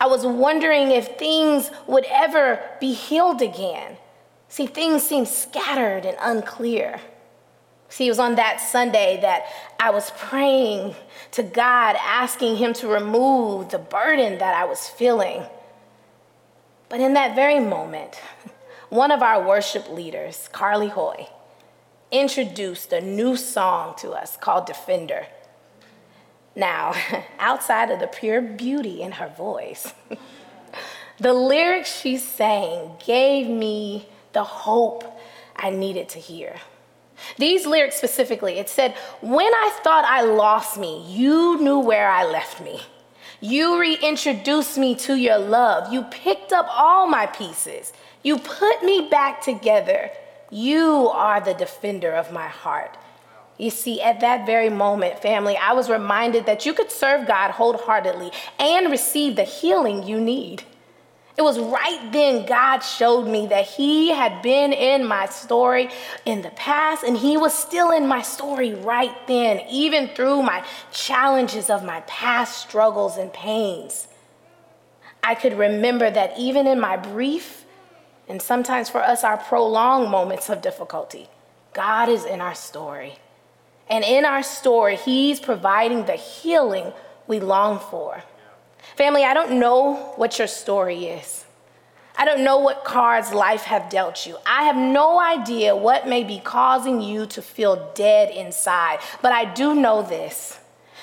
I 0.00 0.06
was 0.06 0.26
wondering 0.26 0.90
if 0.90 1.16
things 1.18 1.70
would 1.86 2.04
ever 2.10 2.60
be 2.80 2.92
healed 2.92 3.42
again. 3.42 3.96
See, 4.48 4.66
things 4.66 5.02
seemed 5.02 5.28
scattered 5.28 6.04
and 6.04 6.16
unclear. 6.20 7.00
See, 7.88 8.06
it 8.06 8.10
was 8.10 8.18
on 8.18 8.34
that 8.34 8.60
Sunday 8.60 9.18
that 9.22 9.44
I 9.80 9.90
was 9.90 10.10
praying 10.18 10.94
to 11.32 11.42
God, 11.42 11.96
asking 12.00 12.56
Him 12.56 12.72
to 12.74 12.88
remove 12.88 13.70
the 13.70 13.78
burden 13.78 14.38
that 14.38 14.54
I 14.54 14.64
was 14.64 14.88
feeling. 14.88 15.44
But 16.88 17.00
in 17.00 17.14
that 17.14 17.34
very 17.34 17.60
moment, 17.60 18.16
one 18.88 19.10
of 19.10 19.22
our 19.22 19.46
worship 19.46 19.90
leaders, 19.90 20.48
Carly 20.52 20.88
Hoy, 20.88 21.28
introduced 22.10 22.92
a 22.92 23.00
new 23.00 23.36
song 23.36 23.94
to 23.98 24.10
us 24.10 24.36
called 24.36 24.66
Defender. 24.66 25.26
Now, 26.56 26.94
outside 27.38 27.90
of 27.90 28.00
the 28.00 28.06
pure 28.06 28.40
beauty 28.40 29.02
in 29.02 29.12
her 29.12 29.28
voice, 29.28 29.92
the 31.18 31.34
lyrics 31.34 32.00
she 32.00 32.16
sang 32.16 32.96
gave 33.04 33.46
me 33.46 34.08
the 34.32 34.42
hope 34.42 35.04
I 35.54 35.70
needed 35.70 36.08
to 36.10 36.18
hear. 36.18 36.56
These 37.38 37.66
lyrics 37.66 37.96
specifically, 37.96 38.54
it 38.58 38.68
said, 38.68 38.94
When 39.20 39.46
I 39.46 39.78
thought 39.82 40.04
I 40.04 40.22
lost 40.22 40.78
me, 40.78 41.04
you 41.08 41.58
knew 41.60 41.78
where 41.78 42.08
I 42.08 42.24
left 42.24 42.60
me. 42.60 42.80
You 43.40 43.78
reintroduced 43.78 44.78
me 44.78 44.94
to 44.96 45.14
your 45.14 45.38
love. 45.38 45.92
You 45.92 46.02
picked 46.04 46.52
up 46.52 46.66
all 46.70 47.06
my 47.06 47.26
pieces. 47.26 47.92
You 48.22 48.38
put 48.38 48.82
me 48.82 49.08
back 49.10 49.42
together. 49.42 50.10
You 50.50 51.08
are 51.12 51.40
the 51.40 51.54
defender 51.54 52.12
of 52.12 52.32
my 52.32 52.48
heart. 52.48 52.96
You 53.58 53.70
see, 53.70 54.02
at 54.02 54.20
that 54.20 54.44
very 54.44 54.68
moment, 54.68 55.20
family, 55.20 55.56
I 55.56 55.72
was 55.72 55.88
reminded 55.88 56.46
that 56.46 56.66
you 56.66 56.74
could 56.74 56.90
serve 56.90 57.26
God 57.26 57.52
wholeheartedly 57.52 58.30
and 58.58 58.90
receive 58.90 59.36
the 59.36 59.44
healing 59.44 60.02
you 60.02 60.20
need. 60.20 60.64
It 61.38 61.42
was 61.42 61.58
right 61.58 62.10
then 62.12 62.46
God 62.46 62.78
showed 62.80 63.26
me 63.26 63.46
that 63.48 63.66
He 63.66 64.10
had 64.10 64.40
been 64.42 64.72
in 64.72 65.06
my 65.06 65.26
story 65.26 65.90
in 66.24 66.42
the 66.42 66.50
past, 66.50 67.04
and 67.04 67.16
He 67.16 67.36
was 67.36 67.52
still 67.52 67.90
in 67.90 68.06
my 68.06 68.22
story 68.22 68.74
right 68.74 69.14
then, 69.26 69.60
even 69.70 70.08
through 70.08 70.42
my 70.42 70.64
challenges 70.92 71.68
of 71.68 71.84
my 71.84 72.00
past 72.06 72.58
struggles 72.58 73.18
and 73.18 73.32
pains. 73.32 74.08
I 75.22 75.34
could 75.34 75.58
remember 75.58 76.10
that 76.10 76.38
even 76.38 76.66
in 76.66 76.80
my 76.80 76.96
brief, 76.96 77.64
and 78.28 78.40
sometimes 78.40 78.88
for 78.88 79.02
us, 79.02 79.22
our 79.22 79.36
prolonged 79.36 80.10
moments 80.10 80.48
of 80.48 80.62
difficulty, 80.62 81.28
God 81.74 82.08
is 82.08 82.24
in 82.24 82.40
our 82.40 82.54
story. 82.54 83.18
And 83.88 84.04
in 84.04 84.24
our 84.24 84.42
story, 84.42 84.96
He's 84.96 85.40
providing 85.40 86.06
the 86.06 86.14
healing 86.14 86.92
we 87.26 87.40
long 87.40 87.78
for. 87.78 88.22
Family, 88.96 89.24
I 89.24 89.34
don't 89.34 89.58
know 89.58 90.12
what 90.16 90.38
your 90.38 90.48
story 90.48 91.06
is. 91.06 91.44
I 92.18 92.24
don't 92.24 92.44
know 92.44 92.58
what 92.58 92.84
cards 92.84 93.32
life 93.32 93.62
have 93.62 93.90
dealt 93.90 94.26
you. 94.26 94.38
I 94.46 94.64
have 94.64 94.76
no 94.76 95.20
idea 95.20 95.76
what 95.76 96.08
may 96.08 96.24
be 96.24 96.38
causing 96.38 97.02
you 97.02 97.26
to 97.26 97.42
feel 97.42 97.92
dead 97.94 98.34
inside. 98.34 99.00
But 99.20 99.32
I 99.32 99.52
do 99.52 99.74
know 99.74 100.02
this. 100.02 100.58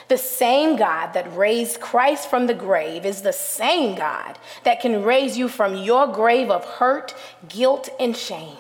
The 0.08 0.18
same 0.18 0.76
God 0.76 1.14
that 1.14 1.36
raised 1.36 1.80
Christ 1.80 2.30
from 2.30 2.48
the 2.48 2.54
grave 2.54 3.06
is 3.06 3.22
the 3.22 3.32
same 3.32 3.96
God 3.96 4.38
that 4.64 4.82
can 4.82 5.04
raise 5.04 5.38
you 5.38 5.48
from 5.48 5.76
your 5.76 6.08
grave 6.08 6.50
of 6.50 6.66
hurt, 6.66 7.16
guilt, 7.48 7.90
and 8.00 8.18
shame. 8.18 8.58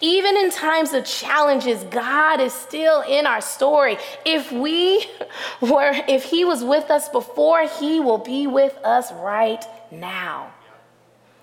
Even 0.00 0.36
in 0.36 0.50
times 0.50 0.92
of 0.92 1.04
challenges, 1.04 1.82
God 1.84 2.40
is 2.40 2.52
still 2.52 3.02
in 3.02 3.26
our 3.26 3.40
story. 3.40 3.98
If 4.24 4.52
we 4.52 5.06
were, 5.60 5.92
if 6.08 6.24
He 6.24 6.44
was 6.44 6.64
with 6.64 6.90
us 6.90 7.08
before, 7.08 7.66
He 7.66 8.00
will 8.00 8.18
be 8.18 8.46
with 8.46 8.76
us 8.84 9.12
right 9.12 9.64
now. 9.90 10.52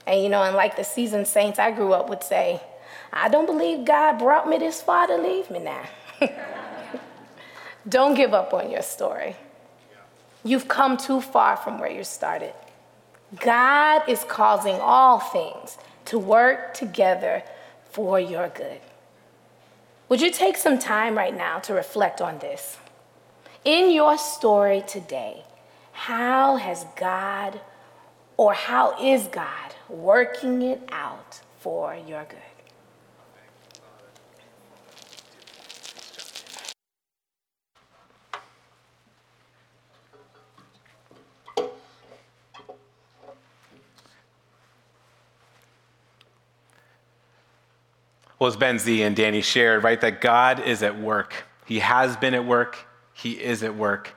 And 0.05 0.23
you 0.23 0.29
know, 0.29 0.43
and 0.43 0.55
like 0.55 0.75
the 0.77 0.83
seasoned 0.83 1.27
saints 1.27 1.59
I 1.59 1.71
grew 1.71 1.93
up 1.93 2.09
would 2.09 2.23
say, 2.23 2.61
I 3.11 3.29
don't 3.29 3.45
believe 3.45 3.85
God 3.85 4.19
brought 4.19 4.47
me 4.47 4.57
this 4.57 4.81
far 4.81 5.07
to 5.07 5.17
leave 5.17 5.49
me 5.49 5.59
now. 5.59 5.83
don't 7.89 8.15
give 8.15 8.33
up 8.33 8.53
on 8.53 8.69
your 8.71 8.81
story. 8.81 9.35
You've 10.43 10.67
come 10.67 10.97
too 10.97 11.19
far 11.19 11.57
from 11.57 11.79
where 11.79 11.91
you 11.91 12.03
started. 12.03 12.53
God 13.39 14.07
is 14.07 14.23
causing 14.23 14.75
all 14.79 15.19
things 15.19 15.77
to 16.05 16.17
work 16.17 16.73
together 16.73 17.43
for 17.97 18.19
your 18.19 18.47
good. 18.49 18.79
Would 20.07 20.21
you 20.21 20.29
take 20.29 20.55
some 20.55 20.77
time 20.77 21.17
right 21.17 21.35
now 21.35 21.57
to 21.61 21.73
reflect 21.73 22.21
on 22.21 22.37
this? 22.37 22.77
In 23.65 23.89
your 23.89 24.19
story 24.19 24.83
today, 24.87 25.43
how 25.93 26.57
has 26.57 26.85
God 26.95 27.59
or 28.37 28.53
how 28.53 29.03
is 29.03 29.25
God 29.25 29.73
working 29.89 30.61
it 30.61 30.79
out 30.91 31.41
for 31.57 31.95
your 31.95 32.23
good? 32.25 32.46
Well, 48.39 48.47
as 48.47 48.55
Ben 48.55 48.77
Z 48.77 49.01
and 49.01 49.15
Danny 49.15 49.41
shared, 49.41 49.83
right, 49.83 49.99
that 50.01 50.21
God 50.21 50.59
is 50.59 50.83
at 50.83 50.99
work. 50.99 51.33
He 51.65 51.79
has 51.79 52.15
been 52.15 52.33
at 52.33 52.45
work, 52.45 52.77
He 53.13 53.31
is 53.31 53.63
at 53.63 53.75
work. 53.75 54.13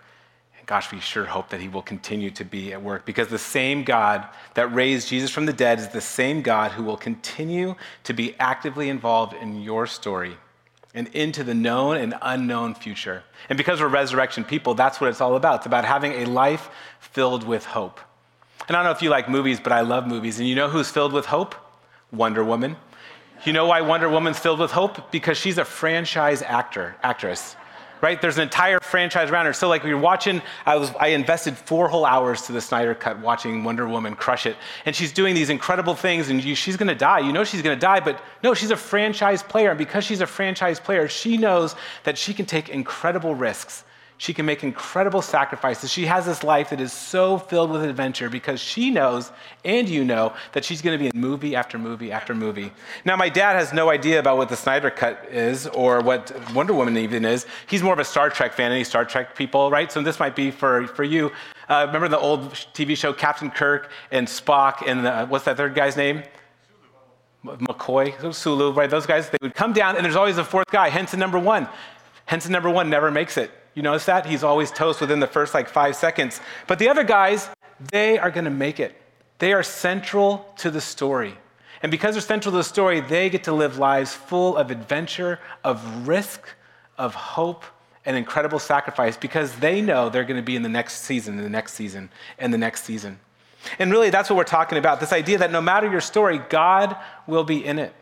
And 0.59 0.67
gosh, 0.67 0.93
we 0.93 1.01
sure 1.01 1.25
hope 1.25 1.49
that 1.51 1.61
He 1.61 1.69
will 1.69 1.83
continue 1.83 2.31
to 2.33 2.45
be 2.45 2.73
at 2.73 2.83
work 2.83 3.07
because 3.07 3.29
the 3.29 3.39
same 3.39 3.83
God 3.83 4.29
that 4.55 4.73
raised 4.75 5.09
Jesus 5.09 5.31
from 5.31 5.47
the 5.47 5.53
dead 5.53 5.79
is 5.79 5.89
the 5.89 6.01
same 6.01 6.43
God 6.43 6.73
who 6.73 6.83
will 6.83 6.99
continue 6.99 7.75
to 8.05 8.13
be 8.13 8.35
actively 8.39 8.91
involved 8.91 9.33
in 9.33 9.63
your 9.63 9.87
story 9.87 10.37
and 10.93 11.09
into 11.09 11.43
the 11.43 11.55
known 11.55 11.97
and 11.97 12.15
unknown 12.21 12.75
future. 12.75 13.23
And 13.49 13.57
because 13.57 13.81
we're 13.81 13.89
resurrection 13.89 14.45
people, 14.45 14.75
that's 14.75 15.01
what 15.01 15.09
it's 15.09 15.21
all 15.21 15.37
about. 15.37 15.57
It's 15.61 15.67
about 15.67 15.85
having 15.85 16.13
a 16.13 16.25
life 16.27 16.69
filled 16.99 17.45
with 17.45 17.65
hope. 17.65 18.01
And 18.69 18.77
I 18.77 18.83
don't 18.83 18.93
know 18.93 18.97
if 18.97 19.03
you 19.03 19.09
like 19.09 19.29
movies, 19.29 19.61
but 19.61 19.73
I 19.73 19.81
love 19.81 20.07
movies. 20.07 20.39
And 20.39 20.49
you 20.49 20.55
know 20.55 20.69
who's 20.69 20.91
filled 20.91 21.13
with 21.13 21.27
hope? 21.27 21.55
Wonder 22.13 22.45
Woman. 22.45 22.77
You 23.43 23.55
know 23.55 23.65
why 23.65 23.81
Wonder 23.81 24.11
Woman's 24.11 24.39
filled 24.39 24.59
with 24.59 24.71
hope? 24.71 25.11
Because 25.11 25.39
she's 25.39 25.57
a 25.57 25.65
franchise 25.65 26.43
actor, 26.43 26.95
actress. 27.03 27.57
Right? 28.03 28.21
There's 28.21 28.37
an 28.37 28.43
entire 28.43 28.81
franchise 28.81 29.31
around 29.31 29.47
her. 29.47 29.55
So 29.55 29.67
like 29.67 29.83
we 29.83 29.95
were 29.95 30.01
watching, 30.01 30.43
I 30.67 30.77
was 30.77 30.91
I 30.99 31.09
invested 31.09 31.57
four 31.57 31.89
whole 31.89 32.05
hours 32.05 32.43
to 32.43 32.53
the 32.53 32.61
Snyder 32.61 32.95
cut 32.95 33.19
watching 33.19 33.65
Wonder 33.65 33.89
Woman 33.89 34.15
crush 34.15 34.45
it. 34.45 34.57
And 34.85 34.95
she's 34.95 35.13
doing 35.13 35.35
these 35.35 35.49
incredible 35.49 35.95
things 35.95 36.29
and 36.29 36.43
you, 36.43 36.55
she's 36.55 36.77
gonna 36.77 36.95
die. 36.95 37.21
You 37.21 37.33
know 37.33 37.45
she's 37.45 37.63
gonna 37.63 37.77
die, 37.77 38.01
but 38.01 38.23
no, 38.43 38.53
she's 38.53 38.71
a 38.71 38.77
franchise 38.77 39.43
player. 39.43 39.71
And 39.71 39.79
because 39.79 40.05
she's 40.05 40.21
a 40.21 40.27
franchise 40.27 40.79
player, 40.79 41.09
she 41.09 41.39
knows 41.39 41.77
that 42.05 42.19
she 42.19 42.35
can 42.35 42.45
take 42.45 42.69
incredible 42.69 43.35
risks 43.35 43.85
she 44.21 44.35
can 44.35 44.45
make 44.45 44.63
incredible 44.63 45.23
sacrifices. 45.23 45.91
She 45.91 46.05
has 46.05 46.27
this 46.27 46.45
life 46.45 46.69
that 46.69 46.81
is 46.81 46.93
so 46.93 47.39
filled 47.39 47.71
with 47.71 47.83
adventure 47.83 48.29
because 48.29 48.61
she 48.61 48.91
knows, 48.91 49.33
and 49.65 49.89
you 49.89 50.05
know, 50.05 50.35
that 50.53 50.63
she's 50.63 50.83
going 50.83 50.93
to 50.93 51.03
be 51.03 51.07
in 51.07 51.19
movie 51.19 51.57
after 51.57 51.79
movie 51.79 52.13
after 52.13 52.35
movie. 52.35 52.71
Now, 53.07 53.17
my 53.17 53.31
dad 53.31 53.55
has 53.55 53.73
no 53.73 53.89
idea 53.89 54.19
about 54.19 54.37
what 54.37 54.51
the 54.51 54.59
Snyder 54.59 54.91
Cut 54.91 55.27
is 55.31 55.67
or 55.69 56.03
what 56.03 56.35
Wonder 56.53 56.75
Woman 56.75 56.99
even 56.99 57.25
is. 57.25 57.47
He's 57.67 57.83
more 57.83 57.95
of 57.95 57.99
a 57.99 58.05
Star 58.05 58.29
Trek 58.29 58.53
fan, 58.53 58.71
any 58.71 58.85
Star 58.85 59.07
Trek 59.07 59.35
people, 59.35 59.71
right? 59.71 59.91
So 59.91 60.03
this 60.03 60.21
might 60.21 60.37
be 60.37 60.51
for, 60.51 60.87
for 60.89 61.03
you. 61.03 61.33
Uh, 61.71 61.85
remember 61.87 62.09
the 62.09 62.19
old 62.19 62.53
TV 62.75 62.99
show 62.99 63.15
Captain 63.15 63.51
Kirk 63.51 63.91
and 64.11 64.27
Spock 64.27 64.87
and 64.87 65.03
the, 65.03 65.25
what's 65.29 65.47
that 65.47 65.57
third 65.57 65.75
guy's 65.75 65.97
name? 65.97 66.25
McCoy, 67.43 68.35
Sulu, 68.35 68.73
right? 68.73 68.91
Those 68.91 69.07
guys, 69.07 69.31
they 69.31 69.39
would 69.41 69.55
come 69.55 69.73
down, 69.73 69.97
and 69.97 70.05
there's 70.05 70.15
always 70.15 70.37
a 70.37 70.45
fourth 70.45 70.71
guy. 70.71 70.91
Ensign 70.91 71.19
number 71.19 71.39
one. 71.39 71.67
Ensign 72.29 72.53
number 72.53 72.69
one 72.69 72.91
never 72.91 73.11
makes 73.11 73.39
it. 73.39 73.51
You 73.75 73.83
notice 73.83 74.07
that? 74.07 74.27
He's 74.27 74.43
always 74.43 74.71
toast 74.71 75.01
within 75.01 75.21
the 75.21 75.27
first 75.27 75.55
like 75.55 75.69
five 75.69 75.97
seconds. 75.97 76.41
But 76.67 76.79
the 76.79 76.89
other 76.89 77.05
guys, 77.05 77.49
they 77.91 78.19
are 78.19 78.31
going 78.31 78.45
to 78.45 78.51
make 78.51 78.81
it. 78.81 79.01
They 79.39 79.53
are 79.53 79.63
central 79.63 80.53
to 80.59 80.71
the 80.71 80.81
story. 80.81 81.35
And 81.83 81.91
because 81.91 82.15
they're 82.15 82.23
central 82.23 82.53
to 82.53 82.59
the 82.59 82.65
story, 82.65 83.01
they 83.01 83.31
get 83.31 83.45
to 83.45 83.53
live 83.53 83.79
lives 83.79 84.13
full 84.13 84.57
of 84.57 84.71
adventure, 84.71 85.39
of 85.65 86.07
risk, 86.07 86.47
of 86.99 87.15
hope, 87.15 87.65
and 88.05 88.17
incredible 88.17 88.59
sacrifice 88.59 89.17
because 89.17 89.57
they 89.57 89.81
know 89.81 90.09
they're 90.09 90.25
going 90.25 90.37
to 90.37 90.43
be 90.43 90.57
in 90.57 90.63
the 90.63 90.69
next 90.69 91.03
season, 91.03 91.37
and 91.37 91.45
the 91.45 91.51
next 91.51 91.75
season, 91.75 92.11
and 92.39 92.53
the 92.53 92.59
next 92.59 92.85
season. 92.85 93.19
And 93.79 93.91
really, 93.91 94.11
that's 94.11 94.31
what 94.31 94.37
we're 94.37 94.45
talking 94.45 94.79
about 94.79 95.01
this 95.01 95.13
idea 95.13 95.39
that 95.39 95.53
no 95.53 95.61
matter 95.61 95.91
your 95.91 96.01
story, 96.01 96.39
God 96.49 96.97
will 97.27 97.45
be 97.45 97.65
in 97.65 97.79
it. 97.79 97.95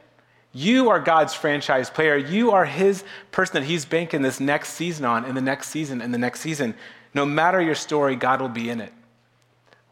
You 0.52 0.88
are 0.90 0.98
God's 0.98 1.34
franchise 1.34 1.90
player. 1.90 2.16
You 2.16 2.52
are 2.52 2.64
His 2.64 3.04
person 3.30 3.54
that 3.54 3.66
He's 3.66 3.84
banking 3.84 4.22
this 4.22 4.40
next 4.40 4.70
season 4.70 5.04
on, 5.04 5.24
and 5.24 5.36
the 5.36 5.42
next 5.42 5.68
season, 5.68 6.00
and 6.00 6.12
the 6.12 6.18
next 6.18 6.40
season. 6.40 6.74
No 7.14 7.26
matter 7.26 7.60
your 7.60 7.74
story, 7.74 8.16
God 8.16 8.40
will 8.40 8.48
be 8.48 8.70
in 8.70 8.80
it. 8.80 8.92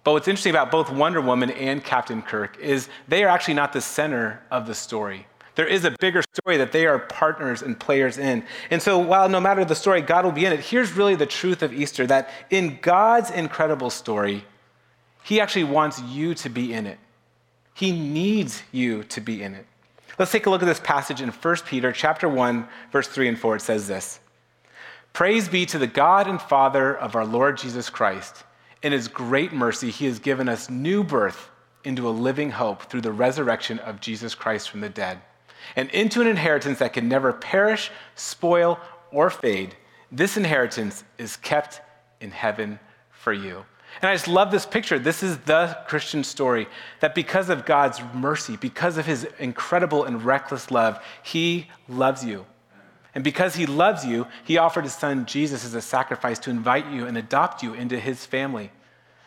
But 0.04 0.12
what's 0.12 0.28
interesting 0.28 0.50
about 0.50 0.70
both 0.70 0.90
Wonder 0.90 1.20
Woman 1.20 1.50
and 1.50 1.82
Captain 1.82 2.22
Kirk 2.22 2.58
is 2.60 2.88
they 3.08 3.24
are 3.24 3.28
actually 3.28 3.54
not 3.54 3.72
the 3.72 3.80
center 3.80 4.40
of 4.50 4.66
the 4.66 4.74
story. 4.74 5.26
There 5.56 5.66
is 5.66 5.84
a 5.84 5.90
bigger 5.98 6.22
story 6.34 6.58
that 6.58 6.70
they 6.70 6.86
are 6.86 6.98
partners 6.98 7.62
and 7.62 7.78
players 7.78 8.18
in. 8.18 8.44
And 8.70 8.80
so, 8.80 8.98
while 8.98 9.28
no 9.28 9.40
matter 9.40 9.64
the 9.64 9.74
story, 9.74 10.02
God 10.02 10.24
will 10.24 10.32
be 10.32 10.44
in 10.44 10.52
it, 10.52 10.60
here's 10.60 10.92
really 10.92 11.16
the 11.16 11.26
truth 11.26 11.62
of 11.62 11.72
Easter 11.72 12.06
that 12.06 12.30
in 12.50 12.78
God's 12.82 13.30
incredible 13.30 13.90
story, 13.90 14.44
He 15.24 15.40
actually 15.40 15.64
wants 15.64 16.00
you 16.02 16.34
to 16.34 16.48
be 16.48 16.72
in 16.72 16.86
it. 16.86 16.98
He 17.74 17.90
needs 17.90 18.62
you 18.70 19.02
to 19.04 19.20
be 19.20 19.42
in 19.42 19.54
it. 19.54 19.66
Let's 20.18 20.32
take 20.32 20.46
a 20.46 20.50
look 20.50 20.62
at 20.62 20.66
this 20.66 20.80
passage 20.80 21.20
in 21.20 21.28
1 21.28 21.56
Peter 21.66 21.92
chapter 21.92 22.26
1, 22.28 22.66
verse 22.90 23.06
3 23.06 23.28
and 23.28 23.38
4. 23.38 23.56
It 23.56 23.60
says 23.60 23.86
this 23.86 24.20
Praise 25.12 25.48
be 25.48 25.66
to 25.66 25.78
the 25.78 25.86
God 25.86 26.26
and 26.26 26.40
Father 26.40 26.96
of 26.96 27.14
our 27.14 27.26
Lord 27.26 27.58
Jesus 27.58 27.90
Christ. 27.90 28.44
In 28.82 28.92
his 28.92 29.08
great 29.08 29.52
mercy, 29.52 29.90
he 29.90 30.06
has 30.06 30.18
given 30.18 30.48
us 30.48 30.70
new 30.70 31.04
birth 31.04 31.50
into 31.84 32.08
a 32.08 32.10
living 32.10 32.50
hope 32.50 32.84
through 32.84 33.02
the 33.02 33.12
resurrection 33.12 33.78
of 33.80 34.00
Jesus 34.00 34.34
Christ 34.34 34.70
from 34.70 34.80
the 34.80 34.88
dead, 34.88 35.20
and 35.76 35.90
into 35.90 36.20
an 36.20 36.26
inheritance 36.26 36.78
that 36.78 36.92
can 36.92 37.08
never 37.08 37.32
perish, 37.32 37.90
spoil, 38.14 38.78
or 39.12 39.30
fade. 39.30 39.76
This 40.10 40.36
inheritance 40.36 41.04
is 41.18 41.36
kept 41.36 41.80
in 42.20 42.30
heaven 42.30 42.78
for 43.10 43.32
you. 43.32 43.64
And 44.02 44.10
I 44.10 44.14
just 44.14 44.28
love 44.28 44.50
this 44.50 44.66
picture. 44.66 44.98
This 44.98 45.22
is 45.22 45.38
the 45.38 45.78
Christian 45.88 46.22
story 46.22 46.66
that 47.00 47.14
because 47.14 47.48
of 47.48 47.64
God's 47.64 48.00
mercy, 48.12 48.56
because 48.56 48.98
of 48.98 49.06
his 49.06 49.26
incredible 49.38 50.04
and 50.04 50.22
reckless 50.22 50.70
love, 50.70 51.02
he 51.22 51.68
loves 51.88 52.24
you. 52.24 52.44
And 53.14 53.24
because 53.24 53.54
he 53.54 53.64
loves 53.64 54.04
you, 54.04 54.26
he 54.44 54.58
offered 54.58 54.84
his 54.84 54.94
son 54.94 55.24
Jesus 55.24 55.64
as 55.64 55.72
a 55.72 55.80
sacrifice 55.80 56.38
to 56.40 56.50
invite 56.50 56.90
you 56.90 57.06
and 57.06 57.16
adopt 57.16 57.62
you 57.62 57.72
into 57.72 57.98
his 57.98 58.26
family. 58.26 58.70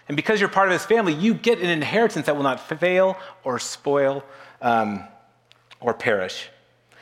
And 0.08 0.16
because 0.16 0.40
you're 0.40 0.50
part 0.50 0.68
of 0.68 0.74
his 0.74 0.86
family, 0.86 1.14
you 1.14 1.34
get 1.34 1.60
an 1.60 1.70
inheritance 1.70 2.28
that 2.28 2.36
will 2.36 2.44
not 2.44 2.60
fail 2.60 3.18
or 3.44 3.58
spoil 3.58 4.24
um, 4.62 5.04
or 5.80 5.96
perish. 5.96 6.50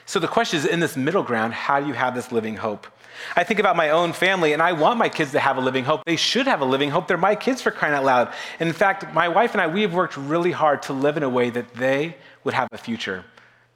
So 0.05 0.19
the 0.19 0.27
question 0.29 0.59
is 0.59 0.65
in 0.65 0.79
this 0.79 0.95
middle 0.95 1.23
ground, 1.23 1.53
how 1.53 1.81
do 1.81 1.87
you 1.87 1.93
have 1.93 2.15
this 2.15 2.31
living 2.31 2.55
hope? 2.55 2.87
I 3.35 3.43
think 3.43 3.59
about 3.59 3.75
my 3.75 3.89
own 3.89 4.13
family, 4.13 4.53
and 4.53 4.61
I 4.61 4.73
want 4.73 4.97
my 4.97 5.09
kids 5.09 5.31
to 5.31 5.39
have 5.39 5.57
a 5.57 5.61
living 5.61 5.83
hope. 5.83 6.03
They 6.05 6.15
should 6.15 6.47
have 6.47 6.61
a 6.61 6.65
living 6.65 6.89
hope. 6.89 7.07
They're 7.07 7.17
my 7.17 7.35
kids 7.35 7.61
for 7.61 7.71
crying 7.71 7.93
out 7.93 8.03
loud. 8.03 8.33
And 8.59 8.67
in 8.67 8.73
fact, 8.73 9.13
my 9.13 9.27
wife 9.27 9.53
and 9.53 9.61
I, 9.61 9.67
we 9.67 9.81
have 9.81 9.93
worked 9.93 10.17
really 10.17 10.51
hard 10.51 10.81
to 10.83 10.93
live 10.93 11.17
in 11.17 11.23
a 11.23 11.29
way 11.29 11.49
that 11.49 11.73
they 11.73 12.17
would 12.43 12.53
have 12.53 12.67
a 12.71 12.77
future. 12.77 13.25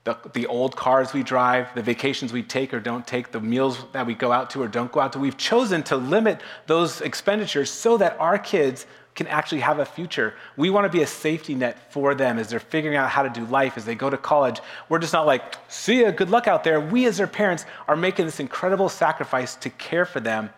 The, 0.04 0.18
the 0.34 0.48
old 0.48 0.76
cars 0.76 1.14
we 1.14 1.22
drive, 1.22 1.76
the 1.76 1.84
vacations 1.84 2.34
we 2.34 2.42
take 2.42 2.74
or 2.74 2.80
don't 2.80 3.06
take, 3.06 3.32
the 3.32 3.40
meals 3.40 3.86
that 3.92 4.08
we 4.08 4.16
go 4.16 4.32
out 4.32 4.50
to 4.52 4.64
or 4.64 4.68
don't 4.68 4.92
go 4.92 5.00
out 5.00 5.14
to, 5.14 5.20
we've 5.20 5.38
chosen 5.38 5.84
to 5.84 5.96
limit 5.96 6.42
those 6.66 7.02
expenditures 7.02 7.70
so 7.70 7.98
that 7.98 8.18
our 8.20 8.40
kids 8.40 8.88
can 9.16 9.28
actually 9.28 9.62
have 9.62 9.80
a 9.80 9.86
future. 9.86 10.34
We 10.56 10.70
want 10.70 10.86
to 10.86 10.98
be 10.98 11.04
a 11.04 11.08
safety 11.08 11.54
net 11.54 11.92
for 11.92 12.16
them 12.16 12.40
as 12.40 12.50
they're 12.50 12.60
figuring 12.60 12.98
out 12.98 13.10
how 13.10 13.24
to 13.24 13.30
do 13.30 13.46
life, 13.46 13.78
as 13.78 13.86
they 13.86 13.96
go 13.96 14.10
to 14.10 14.18
college. 14.18 14.62
We're 14.88 15.00
just 15.00 15.14
not 15.14 15.26
like, 15.26 15.56
see 15.70 16.02
ya, 16.02 16.12
good 16.12 16.30
luck 16.30 16.48
out 16.48 16.64
there. 16.64 16.80
We, 16.80 17.06
as 17.06 17.18
their 17.18 17.28
parents, 17.28 17.66
are 17.88 17.96
making 17.96 18.26
this 18.26 18.40
incredible 18.40 18.90
sacrifice 18.90 19.56
to 19.58 19.70
care 19.70 20.06
for 20.06 20.20
them 20.20 20.50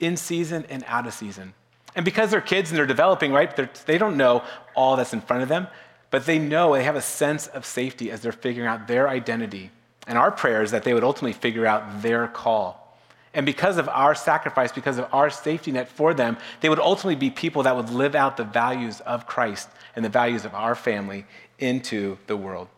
in 0.00 0.16
season 0.16 0.64
and 0.68 0.84
out 0.86 1.06
of 1.06 1.12
season. 1.12 1.54
And 1.94 2.04
because 2.04 2.30
they're 2.30 2.40
kids 2.40 2.70
and 2.70 2.78
they're 2.78 2.86
developing, 2.86 3.32
right, 3.32 3.54
they're, 3.54 3.70
they 3.86 3.98
do 3.98 4.06
not 4.06 4.16
know 4.16 4.44
all 4.74 4.96
that's 4.96 5.12
in 5.12 5.20
front 5.20 5.42
of 5.42 5.48
them, 5.48 5.66
but 6.10 6.24
they 6.24 6.38
know 6.38 6.72
they 6.72 6.84
have 6.84 6.96
a 6.96 7.02
sense 7.02 7.46
of 7.48 7.66
safety 7.66 8.10
as 8.10 8.20
they're 8.20 8.32
figuring 8.32 8.68
out 8.68 8.88
their 8.88 9.08
identity. 9.08 9.70
And 10.06 10.16
our 10.16 10.30
prayer 10.30 10.62
is 10.62 10.70
that 10.70 10.84
they 10.84 10.94
would 10.94 11.04
ultimately 11.04 11.34
figure 11.34 11.66
out 11.66 12.02
their 12.02 12.26
call. 12.28 12.87
And 13.34 13.44
because 13.44 13.76
of 13.76 13.88
our 13.88 14.14
sacrifice, 14.14 14.72
because 14.72 14.98
of 14.98 15.12
our 15.12 15.30
safety 15.30 15.70
net 15.70 15.88
for 15.88 16.14
them, 16.14 16.38
they 16.60 16.68
would 16.68 16.78
ultimately 16.78 17.14
be 17.14 17.30
people 17.30 17.62
that 17.64 17.76
would 17.76 17.90
live 17.90 18.14
out 18.14 18.36
the 18.36 18.44
values 18.44 19.00
of 19.00 19.26
Christ 19.26 19.68
and 19.94 20.04
the 20.04 20.08
values 20.08 20.44
of 20.44 20.54
our 20.54 20.74
family 20.74 21.26
into 21.58 22.16
the 22.26 22.36
world. 22.36 22.68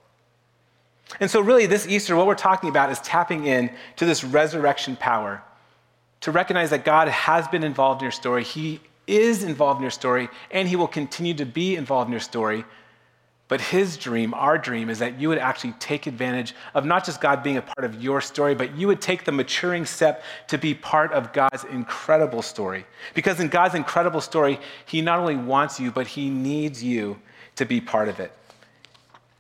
And 1.19 1.31
so, 1.31 1.41
really, 1.41 1.67
this 1.67 1.87
Easter, 1.87 2.15
what 2.15 2.27
we're 2.27 2.35
talking 2.35 2.71
about 2.71 2.91
is 2.91 3.01
tapping 3.01 3.47
in 3.47 3.71
to 3.97 4.05
this 4.05 4.23
resurrection 4.23 4.97
power 4.97 5.43
to 6.21 6.31
recognize 6.31 6.71
that 6.71 6.85
God 6.85 7.09
has 7.09 7.49
been 7.49 7.65
involved 7.65 8.03
in 8.03 8.05
your 8.05 8.13
story. 8.13 8.45
He 8.45 8.81
is 9.07 9.43
involved 9.43 9.79
in 9.79 9.83
your 9.83 9.91
story, 9.91 10.29
and 10.51 10.69
He 10.69 10.77
will 10.77 10.89
continue 10.89 11.35
to 11.35 11.47
be 11.47 11.77
involved 11.77 12.09
in 12.09 12.13
your 12.13 12.21
story 12.21 12.65
but 13.51 13.61
his 13.61 13.97
dream, 13.97 14.33
our 14.33 14.57
dream, 14.57 14.89
is 14.89 15.01
that 15.01 15.21
you 15.21 15.29
would 15.29 15.39
actually 15.39 15.73
take 15.81 16.07
advantage 16.07 16.55
of 16.73 16.85
not 16.85 17.05
just 17.05 17.21
God 17.21 17.43
being 17.43 17.57
a 17.57 17.63
part 17.63 17.85
of 17.85 18.01
your 18.01 18.21
story, 18.21 18.55
but 18.55 18.77
you 18.77 18.87
would 18.87 19.01
take 19.01 19.25
the 19.25 19.33
maturing 19.33 19.85
step 19.85 20.23
to 20.47 20.57
be 20.57 20.73
part 20.73 21.11
of 21.11 21.33
God's 21.33 21.65
incredible 21.65 22.43
story. 22.43 22.87
Because 23.13 23.41
in 23.41 23.49
God's 23.49 23.75
incredible 23.75 24.21
story, 24.21 24.61
he 24.87 25.01
not 25.01 25.19
only 25.19 25.35
wants 25.35 25.81
you, 25.81 25.91
but 25.91 26.07
he 26.07 26.31
needs 26.31 26.81
you 26.81 27.19
to 27.57 27.67
be 27.67 27.81
part 27.81 28.09
of 28.09 28.21
it. 28.21 28.33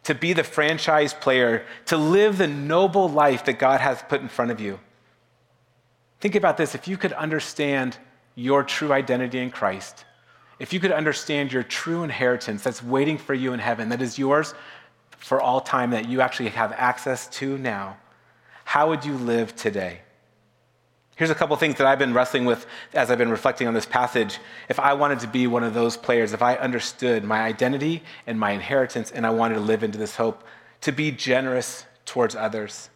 To 0.05 0.15
be 0.17 0.33
the 0.33 0.43
franchise 0.43 1.15
player, 1.15 1.65
to 1.87 1.97
live 1.97 2.37
the 2.37 2.49
noble 2.49 3.09
life 3.09 3.45
that 3.45 3.61
God 3.61 3.81
has 3.81 4.03
put 4.03 4.21
in 4.21 4.29
front 4.29 4.51
of 4.51 4.61
you. 4.61 4.81
Think 6.21 6.35
about 6.35 6.57
this 6.57 6.75
if 6.75 6.89
you 6.89 6.97
could 6.97 7.13
understand 7.13 7.97
your 8.35 8.65
true 8.65 8.93
identity 8.93 9.39
in 9.39 9.53
Christ 9.53 10.05
if 10.61 10.75
you 10.75 10.79
could 10.79 10.93
understand 10.93 11.53
your 11.53 11.63
true 11.63 12.05
inheritance 12.05 12.63
that's 12.63 12.85
waiting 12.85 13.17
for 13.19 13.35
you 13.35 13.55
in 13.55 13.59
heaven, 13.59 13.89
that 13.89 14.03
is 14.03 14.19
yours 14.19 14.55
for 15.17 15.41
all 15.41 15.61
time, 15.61 15.91
that 15.91 16.09
you 16.09 16.21
actually 16.21 16.51
have 16.51 16.73
access 16.73 17.27
to 17.29 17.59
now, 17.59 17.97
how 18.65 18.91
would 18.91 19.05
you 19.05 19.15
live 19.15 19.57
today? 19.57 20.03
Here's 21.17 21.31
a 21.31 21.35
couple 21.35 21.57
things 21.57 21.77
that 21.79 21.87
I've 21.87 21.99
been 21.99 22.15
wrestling 22.15 22.45
with 22.45 22.67
as 22.95 23.11
I've 23.11 23.19
been 23.19 23.31
reflecting 23.31 23.69
on 23.69 23.75
this 23.75 23.87
passage. 23.87 24.39
If 24.69 24.79
I 24.79 24.93
wanted 24.93 25.21
to 25.21 25.29
be 25.29 25.47
one 25.47 25.65
of 25.65 25.75
those 25.75 25.97
players, 25.97 26.33
if 26.33 26.43
I 26.43 26.57
understood 26.57 27.25
my 27.25 27.41
identity 27.41 28.03
and 28.27 28.39
my 28.39 28.53
inheritance 28.53 29.11
and 29.11 29.27
I 29.27 29.31
wanted 29.31 29.55
to 29.55 29.61
live 29.61 29.83
into 29.83 29.99
this 29.99 30.17
hope, 30.17 30.45
to 30.83 30.93
be 30.93 31.11
generous 31.11 31.85
towards 32.05 32.37
others, 32.37 32.91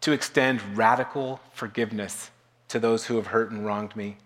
to 0.00 0.12
extend 0.12 0.76
radical 0.76 1.40
forgiveness 1.52 2.30
to 2.68 2.78
those 2.78 3.06
who 3.06 3.16
have 3.16 3.28
hurt 3.28 3.50
and 3.50 3.66
wronged 3.66 3.94
me, 3.94 4.16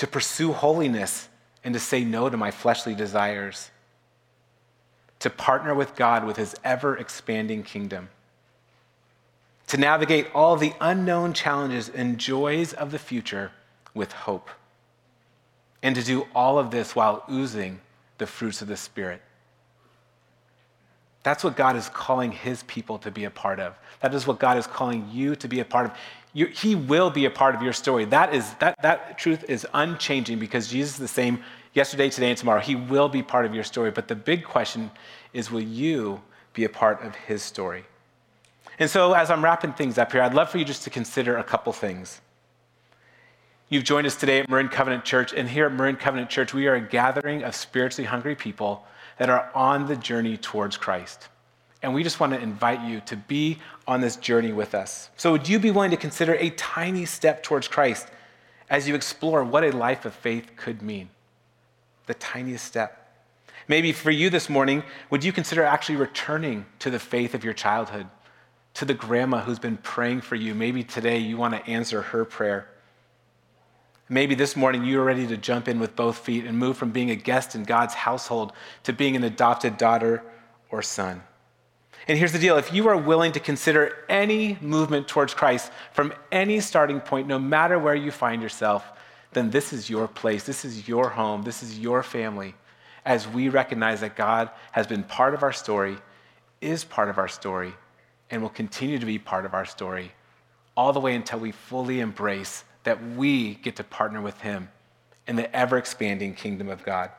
to 0.00 0.06
pursue 0.06 0.54
holiness 0.54 1.28
and 1.62 1.74
to 1.74 1.78
say 1.78 2.02
no 2.02 2.30
to 2.30 2.36
my 2.38 2.50
fleshly 2.50 2.94
desires, 2.94 3.70
to 5.18 5.28
partner 5.28 5.74
with 5.74 5.94
God 5.94 6.24
with 6.24 6.38
his 6.38 6.56
ever 6.64 6.96
expanding 6.96 7.62
kingdom, 7.62 8.08
to 9.66 9.76
navigate 9.76 10.26
all 10.34 10.56
the 10.56 10.72
unknown 10.80 11.34
challenges 11.34 11.90
and 11.90 12.16
joys 12.16 12.72
of 12.72 12.92
the 12.92 12.98
future 12.98 13.52
with 13.92 14.10
hope, 14.12 14.48
and 15.82 15.94
to 15.94 16.02
do 16.02 16.26
all 16.34 16.58
of 16.58 16.70
this 16.70 16.96
while 16.96 17.22
oozing 17.30 17.78
the 18.16 18.26
fruits 18.26 18.62
of 18.62 18.68
the 18.68 18.78
Spirit. 18.78 19.20
That's 21.22 21.44
what 21.44 21.56
God 21.56 21.76
is 21.76 21.88
calling 21.90 22.32
his 22.32 22.62
people 22.64 22.98
to 22.98 23.10
be 23.10 23.24
a 23.24 23.30
part 23.30 23.60
of. 23.60 23.74
That 24.00 24.14
is 24.14 24.26
what 24.26 24.38
God 24.38 24.56
is 24.56 24.66
calling 24.66 25.06
you 25.12 25.36
to 25.36 25.48
be 25.48 25.60
a 25.60 25.64
part 25.64 25.86
of. 25.86 25.92
You, 26.32 26.46
he 26.46 26.74
will 26.74 27.10
be 27.10 27.26
a 27.26 27.30
part 27.30 27.54
of 27.54 27.62
your 27.62 27.72
story. 27.72 28.04
That, 28.06 28.34
is, 28.34 28.54
that, 28.54 28.80
that 28.82 29.18
truth 29.18 29.44
is 29.48 29.66
unchanging 29.74 30.38
because 30.38 30.68
Jesus 30.68 30.92
is 30.92 30.98
the 30.98 31.08
same 31.08 31.42
yesterday, 31.74 32.08
today, 32.08 32.30
and 32.30 32.38
tomorrow. 32.38 32.60
He 32.60 32.74
will 32.74 33.08
be 33.08 33.22
part 33.22 33.44
of 33.44 33.54
your 33.54 33.64
story. 33.64 33.90
But 33.90 34.08
the 34.08 34.14
big 34.14 34.44
question 34.44 34.90
is 35.32 35.50
will 35.50 35.60
you 35.60 36.22
be 36.54 36.64
a 36.64 36.68
part 36.68 37.02
of 37.02 37.14
his 37.14 37.42
story? 37.42 37.84
And 38.78 38.88
so, 38.88 39.12
as 39.12 39.30
I'm 39.30 39.44
wrapping 39.44 39.74
things 39.74 39.98
up 39.98 40.10
here, 40.12 40.22
I'd 40.22 40.32
love 40.32 40.48
for 40.48 40.56
you 40.56 40.64
just 40.64 40.84
to 40.84 40.90
consider 40.90 41.36
a 41.36 41.44
couple 41.44 41.72
things. 41.72 42.22
You've 43.68 43.84
joined 43.84 44.06
us 44.06 44.16
today 44.16 44.40
at 44.40 44.48
Marin 44.48 44.68
Covenant 44.68 45.04
Church, 45.04 45.34
and 45.34 45.48
here 45.48 45.66
at 45.66 45.72
Marin 45.72 45.96
Covenant 45.96 46.30
Church, 46.30 46.54
we 46.54 46.66
are 46.66 46.74
a 46.76 46.80
gathering 46.80 47.44
of 47.44 47.54
spiritually 47.54 48.06
hungry 48.06 48.34
people 48.34 48.86
that 49.20 49.28
are 49.28 49.50
on 49.54 49.86
the 49.86 49.96
journey 49.96 50.38
towards 50.38 50.78
Christ. 50.78 51.28
And 51.82 51.92
we 51.92 52.02
just 52.02 52.20
want 52.20 52.32
to 52.32 52.40
invite 52.40 52.80
you 52.80 53.02
to 53.02 53.16
be 53.16 53.58
on 53.86 54.00
this 54.00 54.16
journey 54.16 54.50
with 54.50 54.74
us. 54.74 55.10
So, 55.18 55.32
would 55.32 55.46
you 55.46 55.58
be 55.58 55.70
willing 55.70 55.90
to 55.90 55.98
consider 55.98 56.36
a 56.36 56.48
tiny 56.48 57.04
step 57.04 57.42
towards 57.42 57.68
Christ 57.68 58.08
as 58.70 58.88
you 58.88 58.94
explore 58.94 59.44
what 59.44 59.62
a 59.62 59.76
life 59.76 60.06
of 60.06 60.14
faith 60.14 60.52
could 60.56 60.80
mean? 60.80 61.10
The 62.06 62.14
tiniest 62.14 62.64
step. 62.64 62.96
Maybe 63.68 63.92
for 63.92 64.10
you 64.10 64.30
this 64.30 64.48
morning, 64.48 64.84
would 65.10 65.22
you 65.22 65.32
consider 65.32 65.64
actually 65.64 65.96
returning 65.96 66.64
to 66.78 66.88
the 66.88 66.98
faith 66.98 67.34
of 67.34 67.44
your 67.44 67.52
childhood, 67.52 68.06
to 68.72 68.86
the 68.86 68.94
grandma 68.94 69.42
who's 69.42 69.58
been 69.58 69.76
praying 69.76 70.22
for 70.22 70.34
you? 70.34 70.54
Maybe 70.54 70.82
today 70.82 71.18
you 71.18 71.36
want 71.36 71.52
to 71.52 71.70
answer 71.70 72.00
her 72.00 72.24
prayer. 72.24 72.68
Maybe 74.12 74.34
this 74.34 74.56
morning 74.56 74.84
you 74.84 75.00
are 75.00 75.04
ready 75.04 75.24
to 75.28 75.36
jump 75.36 75.68
in 75.68 75.78
with 75.78 75.94
both 75.94 76.18
feet 76.18 76.44
and 76.44 76.58
move 76.58 76.76
from 76.76 76.90
being 76.90 77.12
a 77.12 77.14
guest 77.14 77.54
in 77.54 77.62
God's 77.62 77.94
household 77.94 78.52
to 78.82 78.92
being 78.92 79.14
an 79.14 79.22
adopted 79.22 79.76
daughter 79.76 80.24
or 80.68 80.82
son. 80.82 81.22
And 82.08 82.18
here's 82.18 82.32
the 82.32 82.40
deal 82.40 82.56
if 82.56 82.72
you 82.72 82.88
are 82.88 82.96
willing 82.96 83.30
to 83.30 83.40
consider 83.40 84.04
any 84.08 84.58
movement 84.60 85.06
towards 85.06 85.32
Christ 85.32 85.70
from 85.92 86.12
any 86.32 86.58
starting 86.58 87.00
point, 87.00 87.28
no 87.28 87.38
matter 87.38 87.78
where 87.78 87.94
you 87.94 88.10
find 88.10 88.42
yourself, 88.42 88.84
then 89.32 89.50
this 89.50 89.72
is 89.72 89.88
your 89.88 90.08
place. 90.08 90.42
This 90.42 90.64
is 90.64 90.88
your 90.88 91.10
home. 91.10 91.42
This 91.42 91.62
is 91.62 91.78
your 91.78 92.02
family. 92.02 92.56
As 93.04 93.28
we 93.28 93.48
recognize 93.48 94.00
that 94.00 94.16
God 94.16 94.50
has 94.72 94.88
been 94.88 95.04
part 95.04 95.34
of 95.34 95.44
our 95.44 95.52
story, 95.52 95.96
is 96.60 96.82
part 96.82 97.10
of 97.10 97.18
our 97.18 97.28
story, 97.28 97.74
and 98.28 98.42
will 98.42 98.48
continue 98.48 98.98
to 98.98 99.06
be 99.06 99.20
part 99.20 99.46
of 99.46 99.54
our 99.54 99.64
story, 99.64 100.10
all 100.76 100.92
the 100.92 100.98
way 100.98 101.14
until 101.14 101.38
we 101.38 101.52
fully 101.52 102.00
embrace 102.00 102.64
that 102.84 103.02
we 103.16 103.54
get 103.56 103.76
to 103.76 103.84
partner 103.84 104.20
with 104.20 104.40
Him 104.40 104.68
in 105.26 105.36
the 105.36 105.54
ever 105.54 105.78
expanding 105.78 106.34
kingdom 106.34 106.68
of 106.68 106.84
God. 106.84 107.10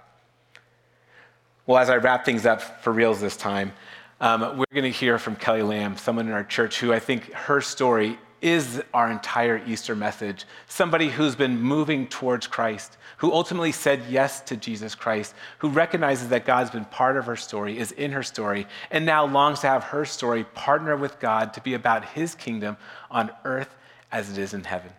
Well, 1.65 1.77
as 1.77 1.89
I 1.89 1.97
wrap 1.97 2.25
things 2.25 2.45
up 2.45 2.61
for 2.83 2.91
reals 2.91 3.21
this 3.21 3.37
time, 3.37 3.71
um, 4.19 4.57
we're 4.57 4.65
going 4.73 4.83
to 4.83 4.89
hear 4.89 5.17
from 5.17 5.35
Kelly 5.35 5.61
Lamb, 5.61 5.97
someone 5.97 6.27
in 6.27 6.33
our 6.33 6.43
church 6.43 6.79
who 6.79 6.93
I 6.93 6.99
think 6.99 7.31
her 7.33 7.61
story 7.61 8.17
is 8.41 8.81
our 8.93 9.09
entire 9.11 9.61
Easter 9.67 9.95
message. 9.95 10.45
Somebody 10.67 11.09
who's 11.09 11.35
been 11.35 11.61
moving 11.61 12.07
towards 12.07 12.47
Christ, 12.47 12.97
who 13.17 13.31
ultimately 13.31 13.71
said 13.71 14.03
yes 14.09 14.41
to 14.41 14.57
Jesus 14.57 14.95
Christ, 14.95 15.35
who 15.59 15.69
recognizes 15.69 16.29
that 16.29 16.45
God's 16.45 16.71
been 16.71 16.85
part 16.85 17.17
of 17.17 17.25
her 17.25 17.35
story, 17.35 17.77
is 17.77 17.91
in 17.93 18.11
her 18.11 18.23
story, 18.23 18.67
and 18.89 19.05
now 19.05 19.25
longs 19.25 19.59
to 19.61 19.67
have 19.67 19.83
her 19.85 20.05
story 20.05 20.43
partner 20.43 20.97
with 20.97 21.19
God 21.19 21.53
to 21.53 21.61
be 21.61 21.75
about 21.75 22.03
his 22.03 22.33
kingdom 22.35 22.77
on 23.09 23.31
earth 23.45 23.75
as 24.11 24.29
it 24.31 24.37
is 24.37 24.53
in 24.53 24.63
heaven. 24.63 24.91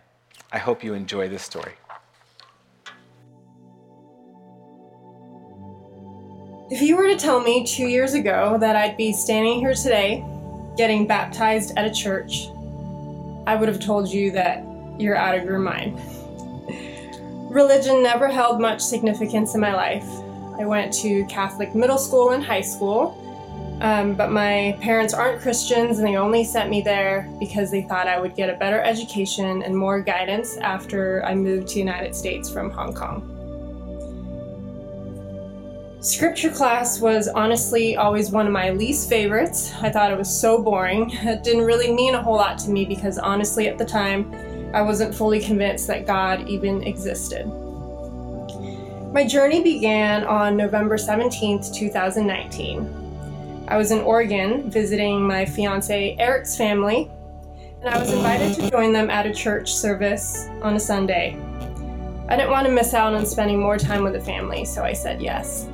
I 0.53 0.59
hope 0.59 0.85
you 0.85 0.93
enjoy 0.93 1.29
this 1.29 1.43
story. 1.43 1.73
If 6.71 6.83
you 6.83 6.97
were 6.97 7.07
to 7.07 7.17
tell 7.17 7.41
me 7.41 7.67
two 7.67 7.87
years 7.87 8.13
ago 8.13 8.59
that 8.61 8.77
I'd 8.77 8.99
be 8.99 9.13
standing 9.13 9.61
here 9.61 9.75
today 9.75 10.25
getting 10.77 11.07
baptized 11.07 11.77
at 11.77 11.87
a 11.87 11.91
church, 11.93 12.49
I 13.47 13.57
would 13.57 13.69
have 13.69 13.81
told 13.81 14.09
you 14.09 14.31
that 14.33 14.63
you're 14.99 15.17
out 15.17 15.37
of 15.37 15.45
your 15.45 15.59
mind. 15.59 15.99
Religion 17.51 18.03
never 18.03 18.29
held 18.29 18.61
much 18.61 18.81
significance 18.81 19.55
in 19.55 19.61
my 19.61 19.75
life. 19.75 20.07
I 20.59 20.67
went 20.67 20.93
to 20.95 21.25
Catholic 21.27 21.75
middle 21.75 21.99
school 21.99 22.31
and 22.31 22.45
high 22.45 22.61
school, 22.61 23.19
um, 23.81 24.15
but 24.15 24.31
my 24.31 24.77
parents 24.81 25.13
aren't 25.15 25.41
Christians 25.41 25.99
and 25.99 26.07
they 26.07 26.17
only 26.17 26.45
sent 26.45 26.71
me 26.71 26.81
there 26.81 27.29
because 27.41 27.71
they 27.71 27.83
thought 27.83 28.07
I 28.07 28.21
would 28.21 28.37
get 28.37 28.49
a 28.49 28.57
better 28.57 28.81
education 28.81 29.63
and 29.63 29.77
more 29.77 30.01
guidance 30.01 30.57
after 30.59 31.25
I 31.25 31.35
moved 31.35 31.69
to 31.69 31.75
the 31.75 31.81
United 31.81 32.15
States 32.15 32.51
from 32.51 32.71
Hong 32.71 32.95
Kong. 32.95 33.29
Scripture 36.03 36.51
class 36.51 37.01
was 37.01 37.29
honestly 37.29 37.97
always 37.97 38.33
one 38.33 38.47
of 38.47 38.53
my 38.53 38.71
least 38.71 39.09
favorites. 39.09 39.73
I 39.83 39.89
thought 39.89 40.11
it 40.11 40.19
was 40.19 40.29
so 40.29 40.61
boring. 40.61 41.11
It 41.13 41.45
didn't 41.45 41.63
really 41.63 41.93
mean 41.93 42.15
a 42.15 42.23
whole 42.23 42.35
lot 42.35 42.59
to 42.59 42.71
me 42.71 42.85
because 42.85 43.19
honestly, 43.19 43.69
at 43.69 43.79
the 43.79 43.85
time, 43.85 44.35
I 44.75 44.83
wasn't 44.83 45.15
fully 45.15 45.39
convinced 45.39 45.87
that 45.87 46.05
God 46.05 46.49
even 46.49 46.83
existed. 46.83 47.47
My 49.13 49.25
journey 49.25 49.63
began 49.63 50.25
on 50.25 50.57
November 50.57 50.97
17th, 50.97 51.73
2019. 51.73 53.02
I 53.73 53.79
was 53.79 53.91
in 53.91 54.01
Oregon 54.01 54.71
visiting 54.71 55.27
my 55.27 55.47
fiance 55.47 56.15
Eric's 56.19 56.59
family, 56.59 57.11
and 57.81 57.89
I 57.89 57.99
was 57.99 58.13
invited 58.13 58.55
to 58.57 58.71
join 58.71 58.93
them 58.93 59.09
at 59.09 59.25
a 59.25 59.33
church 59.33 59.73
service 59.73 60.47
on 60.61 60.77
a 60.77 60.79
Sunday. 60.79 61.39
I 62.29 62.37
didn't 62.37 62.51
want 62.51 62.67
to 62.67 62.71
miss 62.71 62.93
out 62.93 63.15
on 63.15 63.25
spending 63.25 63.59
more 63.59 63.79
time 63.79 64.05
with 64.05 64.13
the 64.13 64.21
family, 64.21 64.67
so 64.67 64.85
I 64.85 64.93
said 64.93 65.23
yes. 65.23 65.71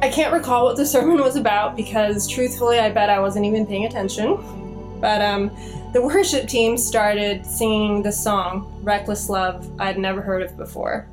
I 0.00 0.08
can't 0.08 0.32
recall 0.32 0.64
what 0.64 0.78
the 0.78 0.86
sermon 0.86 1.18
was 1.18 1.36
about 1.36 1.76
because, 1.76 2.26
truthfully, 2.26 2.78
I 2.78 2.90
bet 2.90 3.10
I 3.10 3.20
wasn't 3.20 3.44
even 3.44 3.66
paying 3.66 3.84
attention. 3.84 4.38
But 5.02 5.20
um, 5.20 5.50
the 5.92 6.00
worship 6.00 6.48
team 6.48 6.78
started 6.78 7.44
singing 7.44 8.02
the 8.02 8.12
song, 8.12 8.80
Reckless 8.82 9.28
Love, 9.28 9.70
I'd 9.78 9.98
never 9.98 10.22
heard 10.22 10.40
of 10.40 10.56
before. 10.56 11.06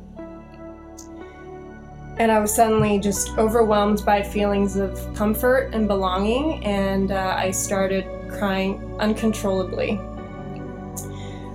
And 2.18 2.32
I 2.32 2.40
was 2.40 2.54
suddenly 2.54 2.98
just 2.98 3.38
overwhelmed 3.38 4.06
by 4.06 4.24
feelings 4.24 4.78
of 4.78 4.98
comfort 5.16 5.74
and 5.74 5.88
belonging, 5.88 6.64
and 6.64 7.12
uh, 7.12 7.36
I 7.38 7.52
started 7.52 8.06
crying 8.30 8.96
uncontrollably. 9.00 10.00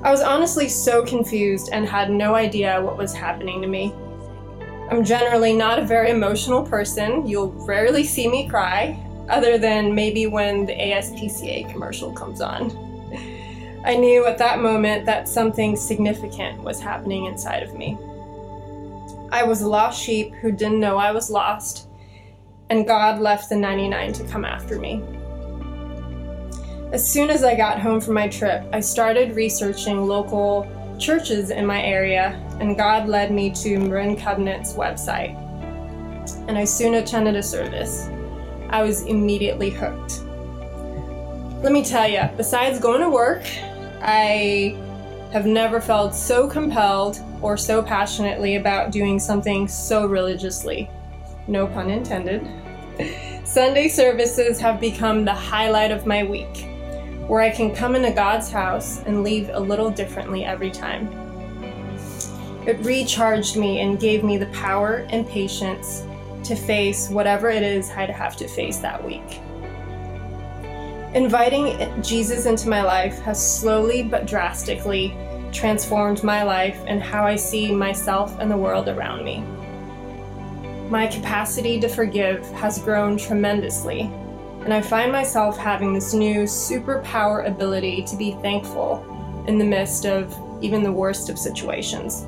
I 0.02 0.10
was 0.10 0.20
honestly 0.20 0.68
so 0.68 1.04
confused 1.04 1.70
and 1.72 1.86
had 1.86 2.10
no 2.10 2.34
idea 2.34 2.80
what 2.80 2.98
was 2.98 3.14
happening 3.14 3.62
to 3.62 3.68
me. 3.68 3.94
I'm 4.90 5.04
generally 5.04 5.54
not 5.54 5.78
a 5.78 5.84
very 5.86 6.10
emotional 6.10 6.62
person. 6.62 7.26
You'll 7.26 7.52
rarely 7.52 8.04
see 8.04 8.28
me 8.28 8.48
cry, 8.48 8.98
other 9.30 9.56
than 9.56 9.94
maybe 9.94 10.26
when 10.26 10.66
the 10.66 10.74
ASPCA 10.74 11.70
commercial 11.70 12.12
comes 12.12 12.40
on. 12.40 12.70
I 13.84 13.94
knew 13.94 14.26
at 14.26 14.36
that 14.38 14.58
moment 14.60 15.06
that 15.06 15.26
something 15.26 15.74
significant 15.74 16.62
was 16.62 16.80
happening 16.80 17.24
inside 17.26 17.62
of 17.62 17.74
me. 17.74 17.96
I 19.32 19.44
was 19.44 19.62
a 19.62 19.68
lost 19.68 20.02
sheep 20.02 20.34
who 20.34 20.50
didn't 20.50 20.80
know 20.80 20.96
I 20.96 21.12
was 21.12 21.30
lost, 21.30 21.88
and 22.68 22.86
God 22.86 23.20
left 23.20 23.48
the 23.48 23.56
99 23.56 24.12
to 24.14 24.24
come 24.24 24.44
after 24.44 24.78
me. 24.78 25.04
As 26.92 27.08
soon 27.08 27.30
as 27.30 27.44
I 27.44 27.54
got 27.54 27.80
home 27.80 28.00
from 28.00 28.14
my 28.14 28.26
trip, 28.26 28.64
I 28.72 28.80
started 28.80 29.36
researching 29.36 30.08
local 30.08 30.68
churches 30.98 31.50
in 31.50 31.64
my 31.64 31.80
area, 31.80 32.30
and 32.58 32.76
God 32.76 33.08
led 33.08 33.30
me 33.30 33.50
to 33.52 33.78
Marin 33.78 34.16
Covenant's 34.16 34.74
website. 34.74 35.36
And 36.48 36.58
I 36.58 36.64
soon 36.64 36.94
attended 36.94 37.36
a 37.36 37.42
service. 37.42 38.08
I 38.68 38.82
was 38.82 39.02
immediately 39.02 39.70
hooked. 39.70 40.22
Let 41.62 41.70
me 41.70 41.84
tell 41.84 42.08
you, 42.08 42.28
besides 42.36 42.80
going 42.80 43.00
to 43.00 43.10
work, 43.10 43.44
I 44.02 44.76
have 45.32 45.46
never 45.46 45.80
felt 45.80 46.16
so 46.16 46.48
compelled 46.48 47.20
or 47.42 47.56
so 47.56 47.82
passionately 47.82 48.56
about 48.56 48.90
doing 48.90 49.18
something 49.18 49.66
so 49.68 50.06
religiously. 50.06 50.90
No 51.48 51.66
pun 51.66 51.90
intended. 51.90 52.46
Sunday 53.44 53.88
services 53.88 54.60
have 54.60 54.80
become 54.80 55.24
the 55.24 55.34
highlight 55.34 55.90
of 55.90 56.06
my 56.06 56.22
week 56.24 56.66
where 57.26 57.40
I 57.40 57.50
can 57.50 57.74
come 57.74 57.94
into 57.94 58.10
God's 58.10 58.50
house 58.50 59.02
and 59.04 59.22
leave 59.22 59.50
a 59.52 59.60
little 59.60 59.88
differently 59.88 60.44
every 60.44 60.70
time. 60.70 61.06
It 62.66 62.78
recharged 62.84 63.56
me 63.56 63.80
and 63.80 64.00
gave 64.00 64.24
me 64.24 64.36
the 64.36 64.46
power 64.46 65.06
and 65.10 65.26
patience 65.28 66.04
to 66.42 66.56
face 66.56 67.08
whatever 67.08 67.48
it 67.48 67.62
is 67.62 67.90
I'd 67.90 68.10
have 68.10 68.36
to 68.38 68.48
face 68.48 68.78
that 68.78 69.04
week. 69.04 69.40
Inviting 71.14 72.02
Jesus 72.02 72.46
into 72.46 72.68
my 72.68 72.82
life 72.82 73.18
has 73.20 73.60
slowly 73.60 74.02
but 74.02 74.26
drastically 74.26 75.16
transformed 75.52 76.22
my 76.22 76.42
life 76.42 76.82
and 76.86 77.02
how 77.02 77.24
I 77.24 77.36
see 77.36 77.72
myself 77.72 78.36
and 78.38 78.50
the 78.50 78.56
world 78.56 78.88
around 78.88 79.24
me. 79.24 79.44
My 80.88 81.06
capacity 81.06 81.78
to 81.80 81.88
forgive 81.88 82.44
has 82.52 82.78
grown 82.78 83.16
tremendously 83.16 84.10
and 84.64 84.74
I 84.74 84.82
find 84.82 85.10
myself 85.10 85.56
having 85.56 85.94
this 85.94 86.12
new 86.12 86.42
superpower 86.42 87.46
ability 87.46 88.02
to 88.02 88.16
be 88.16 88.32
thankful 88.42 89.44
in 89.48 89.58
the 89.58 89.64
midst 89.64 90.04
of 90.04 90.36
even 90.62 90.82
the 90.82 90.92
worst 90.92 91.30
of 91.30 91.38
situations. 91.38 92.26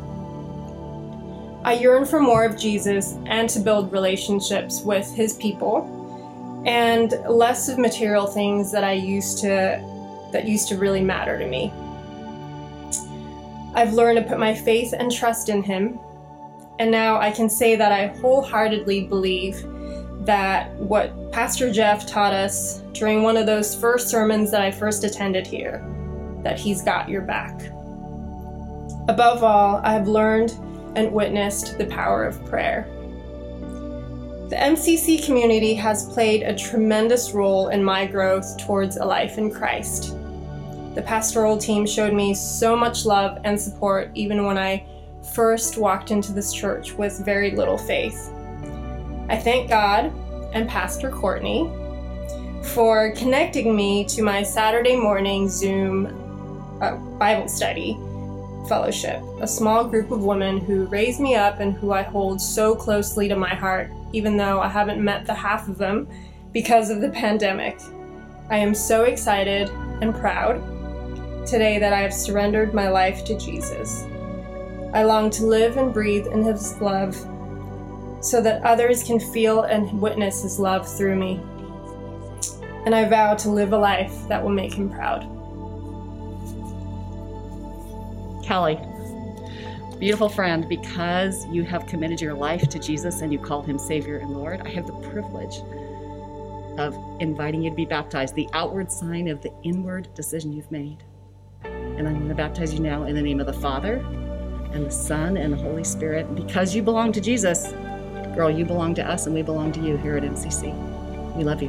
I 1.64 1.74
yearn 1.74 2.06
for 2.06 2.20
more 2.20 2.44
of 2.44 2.58
Jesus 2.58 3.16
and 3.26 3.48
to 3.50 3.61
build 3.61 3.92
relationships 3.92 4.80
with 4.80 5.12
his 5.14 5.35
people 5.35 6.62
and 6.66 7.12
less 7.28 7.68
of 7.68 7.78
material 7.78 8.26
things 8.26 8.72
that 8.72 8.82
I 8.82 8.92
used 8.92 9.38
to 9.38 9.80
that 10.32 10.48
used 10.48 10.68
to 10.68 10.78
really 10.78 11.02
matter 11.02 11.38
to 11.38 11.46
me. 11.46 11.70
I've 13.74 13.94
learned 13.94 14.18
to 14.18 14.24
put 14.24 14.38
my 14.38 14.54
faith 14.54 14.92
and 14.96 15.11
trust 15.11 15.48
in 15.48 15.62
him, 15.62 15.98
and 16.78 16.90
now 16.90 17.18
I 17.18 17.30
can 17.30 17.48
say 17.48 17.74
that 17.76 17.92
I 17.92 18.08
wholeheartedly 18.18 19.06
believe 19.06 19.62
that 20.26 20.72
what 20.76 21.32
Pastor 21.32 21.72
Jeff 21.72 22.06
taught 22.06 22.32
us 22.32 22.82
during 22.92 23.22
one 23.22 23.37
of 23.37 23.46
those 23.46 23.74
first 23.74 24.08
sermons 24.08 24.50
that 24.50 24.61
I 24.61 24.70
first 24.70 25.04
attended 25.04 25.46
here, 25.46 25.85
that 26.42 26.58
he's 26.58 26.82
got 26.82 27.08
your 27.08 27.22
back. 27.22 27.61
Above 29.08 29.42
all, 29.42 29.80
I 29.82 29.92
have 29.92 30.06
learned 30.06 30.52
and 30.94 31.12
witnessed 31.12 31.78
the 31.78 31.87
power 31.87 32.24
of 32.24 32.44
prayer. 32.44 32.87
The 34.48 34.56
MCC 34.56 35.24
community 35.24 35.72
has 35.74 36.12
played 36.12 36.42
a 36.42 36.54
tremendous 36.54 37.32
role 37.32 37.68
in 37.68 37.82
my 37.82 38.06
growth 38.06 38.58
towards 38.58 38.98
a 38.98 39.04
life 39.04 39.38
in 39.38 39.50
Christ. 39.50 40.14
The 40.94 41.02
pastoral 41.02 41.57
team 41.57 41.87
showed 41.87 42.12
me 42.12 42.35
so 42.35 42.76
much 42.76 43.07
love 43.07 43.38
and 43.44 43.59
support 43.59 44.11
even 44.14 44.44
when 44.44 44.59
I 44.59 44.85
first 45.33 45.78
walked 45.78 46.11
into 46.11 46.33
this 46.33 46.52
church 46.52 46.92
with 46.92 47.24
very 47.24 47.52
little 47.52 47.78
faith. 47.78 48.31
I 49.28 49.38
thank 49.38 49.70
God 49.70 50.12
and 50.52 50.68
Pastor 50.68 51.11
Courtney 51.11 51.70
for 52.74 53.12
connecting 53.12 53.74
me 53.74 54.05
to 54.05 54.22
my 54.22 54.42
Saturday 54.42 54.94
morning 54.94 55.48
Zoom 55.48 56.07
uh, 56.83 56.96
Bible 57.18 57.48
study 57.48 57.98
fellowship, 58.68 59.22
a 59.40 59.48
small 59.48 59.85
group 59.85 60.11
of 60.11 60.22
women 60.22 60.59
who 60.59 60.87
raised 60.87 61.20
me 61.20 61.35
up 61.35 61.61
and 61.61 61.74
who 61.74 61.92
I 61.92 62.02
hold 62.02 62.40
so 62.40 62.74
closely 62.74 63.28
to 63.28 63.37
my 63.37 63.55
heart, 63.55 63.90
even 64.12 64.37
though 64.37 64.61
I 64.61 64.68
haven't 64.68 65.02
met 65.02 65.26
the 65.26 65.35
half 65.35 65.68
of 65.68 65.78
them 65.78 66.07
because 66.52 66.90
of 66.90 67.00
the 67.00 67.09
pandemic. 67.09 67.81
I 68.50 68.59
am 68.59 68.74
so 68.74 69.05
excited 69.05 69.70
and 70.00 70.14
proud 70.14 70.62
today 71.46 71.78
that 71.78 71.92
I 71.92 72.00
have 72.00 72.14
surrendered 72.14 72.74
my 72.74 72.88
life 72.88 73.24
to 73.24 73.38
Jesus. 73.38 74.05
I 74.94 75.05
long 75.05 75.31
to 75.31 75.46
live 75.46 75.76
and 75.76 75.92
breathe 75.92 76.26
in 76.26 76.42
His 76.42 76.81
love 76.81 77.14
so 78.20 78.40
that 78.42 78.62
others 78.62 79.02
can 79.02 79.18
feel 79.18 79.62
and 79.62 80.00
witness 80.00 80.42
His 80.42 80.59
love 80.59 80.88
through 80.88 81.16
me. 81.16 81.40
And 82.85 82.94
I 82.94 83.09
vow 83.09 83.35
to 83.35 83.50
live 83.50 83.72
a 83.72 83.78
life 83.78 84.28
that 84.28 84.42
will 84.42 84.50
make 84.50 84.74
Him 84.74 84.90
proud. 84.90 85.22
Kelly, 88.44 88.78
beautiful 89.98 90.28
friend, 90.28 90.68
because 90.68 91.46
you 91.46 91.62
have 91.62 91.87
committed 91.87 92.20
your 92.20 92.35
life 92.35 92.68
to 92.68 92.78
Jesus 92.78 93.22
and 93.22 93.33
you 93.33 93.38
call 93.38 93.62
him 93.62 93.78
Savior 93.78 94.18
and 94.18 94.31
Lord, 94.31 94.61
I 94.62 94.68
have 94.70 94.87
the 94.87 94.94
privilege 94.94 95.59
of 96.78 96.98
inviting 97.20 97.62
you 97.62 97.70
to 97.70 97.76
be 97.76 97.85
baptized, 97.85 98.35
the 98.35 98.48
outward 98.52 98.90
sign 98.90 99.28
of 99.28 99.42
the 99.42 99.52
inward 99.62 100.09
decision 100.14 100.52
you've 100.52 100.70
made. 100.72 101.05
And 102.03 102.09
I'm 102.09 102.17
going 102.17 102.29
to 102.31 102.35
baptize 102.35 102.75
you 102.75 102.81
now 102.81 103.05
in 103.05 103.15
the 103.15 103.23
name 103.23 103.38
of 103.38 103.47
the 103.47 103.53
Father 103.53 104.05
and 104.73 104.85
the 104.85 104.91
Son 104.91 105.37
and 105.37 105.53
the 105.53 105.57
Holy 105.57 105.85
Spirit. 105.85 106.35
Because 106.35 106.75
you 106.75 106.83
belong 106.83 107.12
to 107.12 107.21
Jesus, 107.21 107.69
girl, 108.35 108.51
you 108.51 108.65
belong 108.65 108.93
to 108.97 109.09
us 109.09 109.27
and 109.27 109.35
we 109.37 109.43
belong 109.43 109.71
to 109.71 109.81
you 109.81 109.97
here 109.99 110.17
at 110.17 110.25
MCC. 110.25 110.75
We 111.37 111.45
love 111.45 111.62
you. 111.62 111.69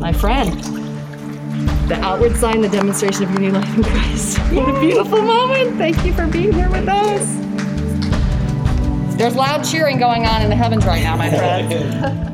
My 0.00 0.12
friend. 0.12 0.52
the 1.88 2.00
outward 2.00 2.34
sign, 2.34 2.60
the 2.60 2.68
demonstration 2.68 3.22
of 3.22 3.30
your 3.30 3.40
new 3.40 3.50
life 3.52 3.76
in 3.76 3.84
Christ. 3.84 4.38
What 4.52 4.68
a 4.68 4.80
beautiful 4.80 5.22
moment. 5.22 5.76
Thank 5.76 6.04
you 6.04 6.12
for 6.12 6.26
being 6.26 6.52
here 6.52 6.70
with 6.70 6.88
us. 6.88 7.36
There's 9.16 9.36
loud 9.36 9.62
cheering 9.62 10.00
going 10.00 10.26
on 10.26 10.42
in 10.42 10.48
the 10.48 10.56
heavens 10.56 10.84
right 10.84 11.04
now, 11.04 11.16
my 11.16 11.30
friends. 11.30 12.30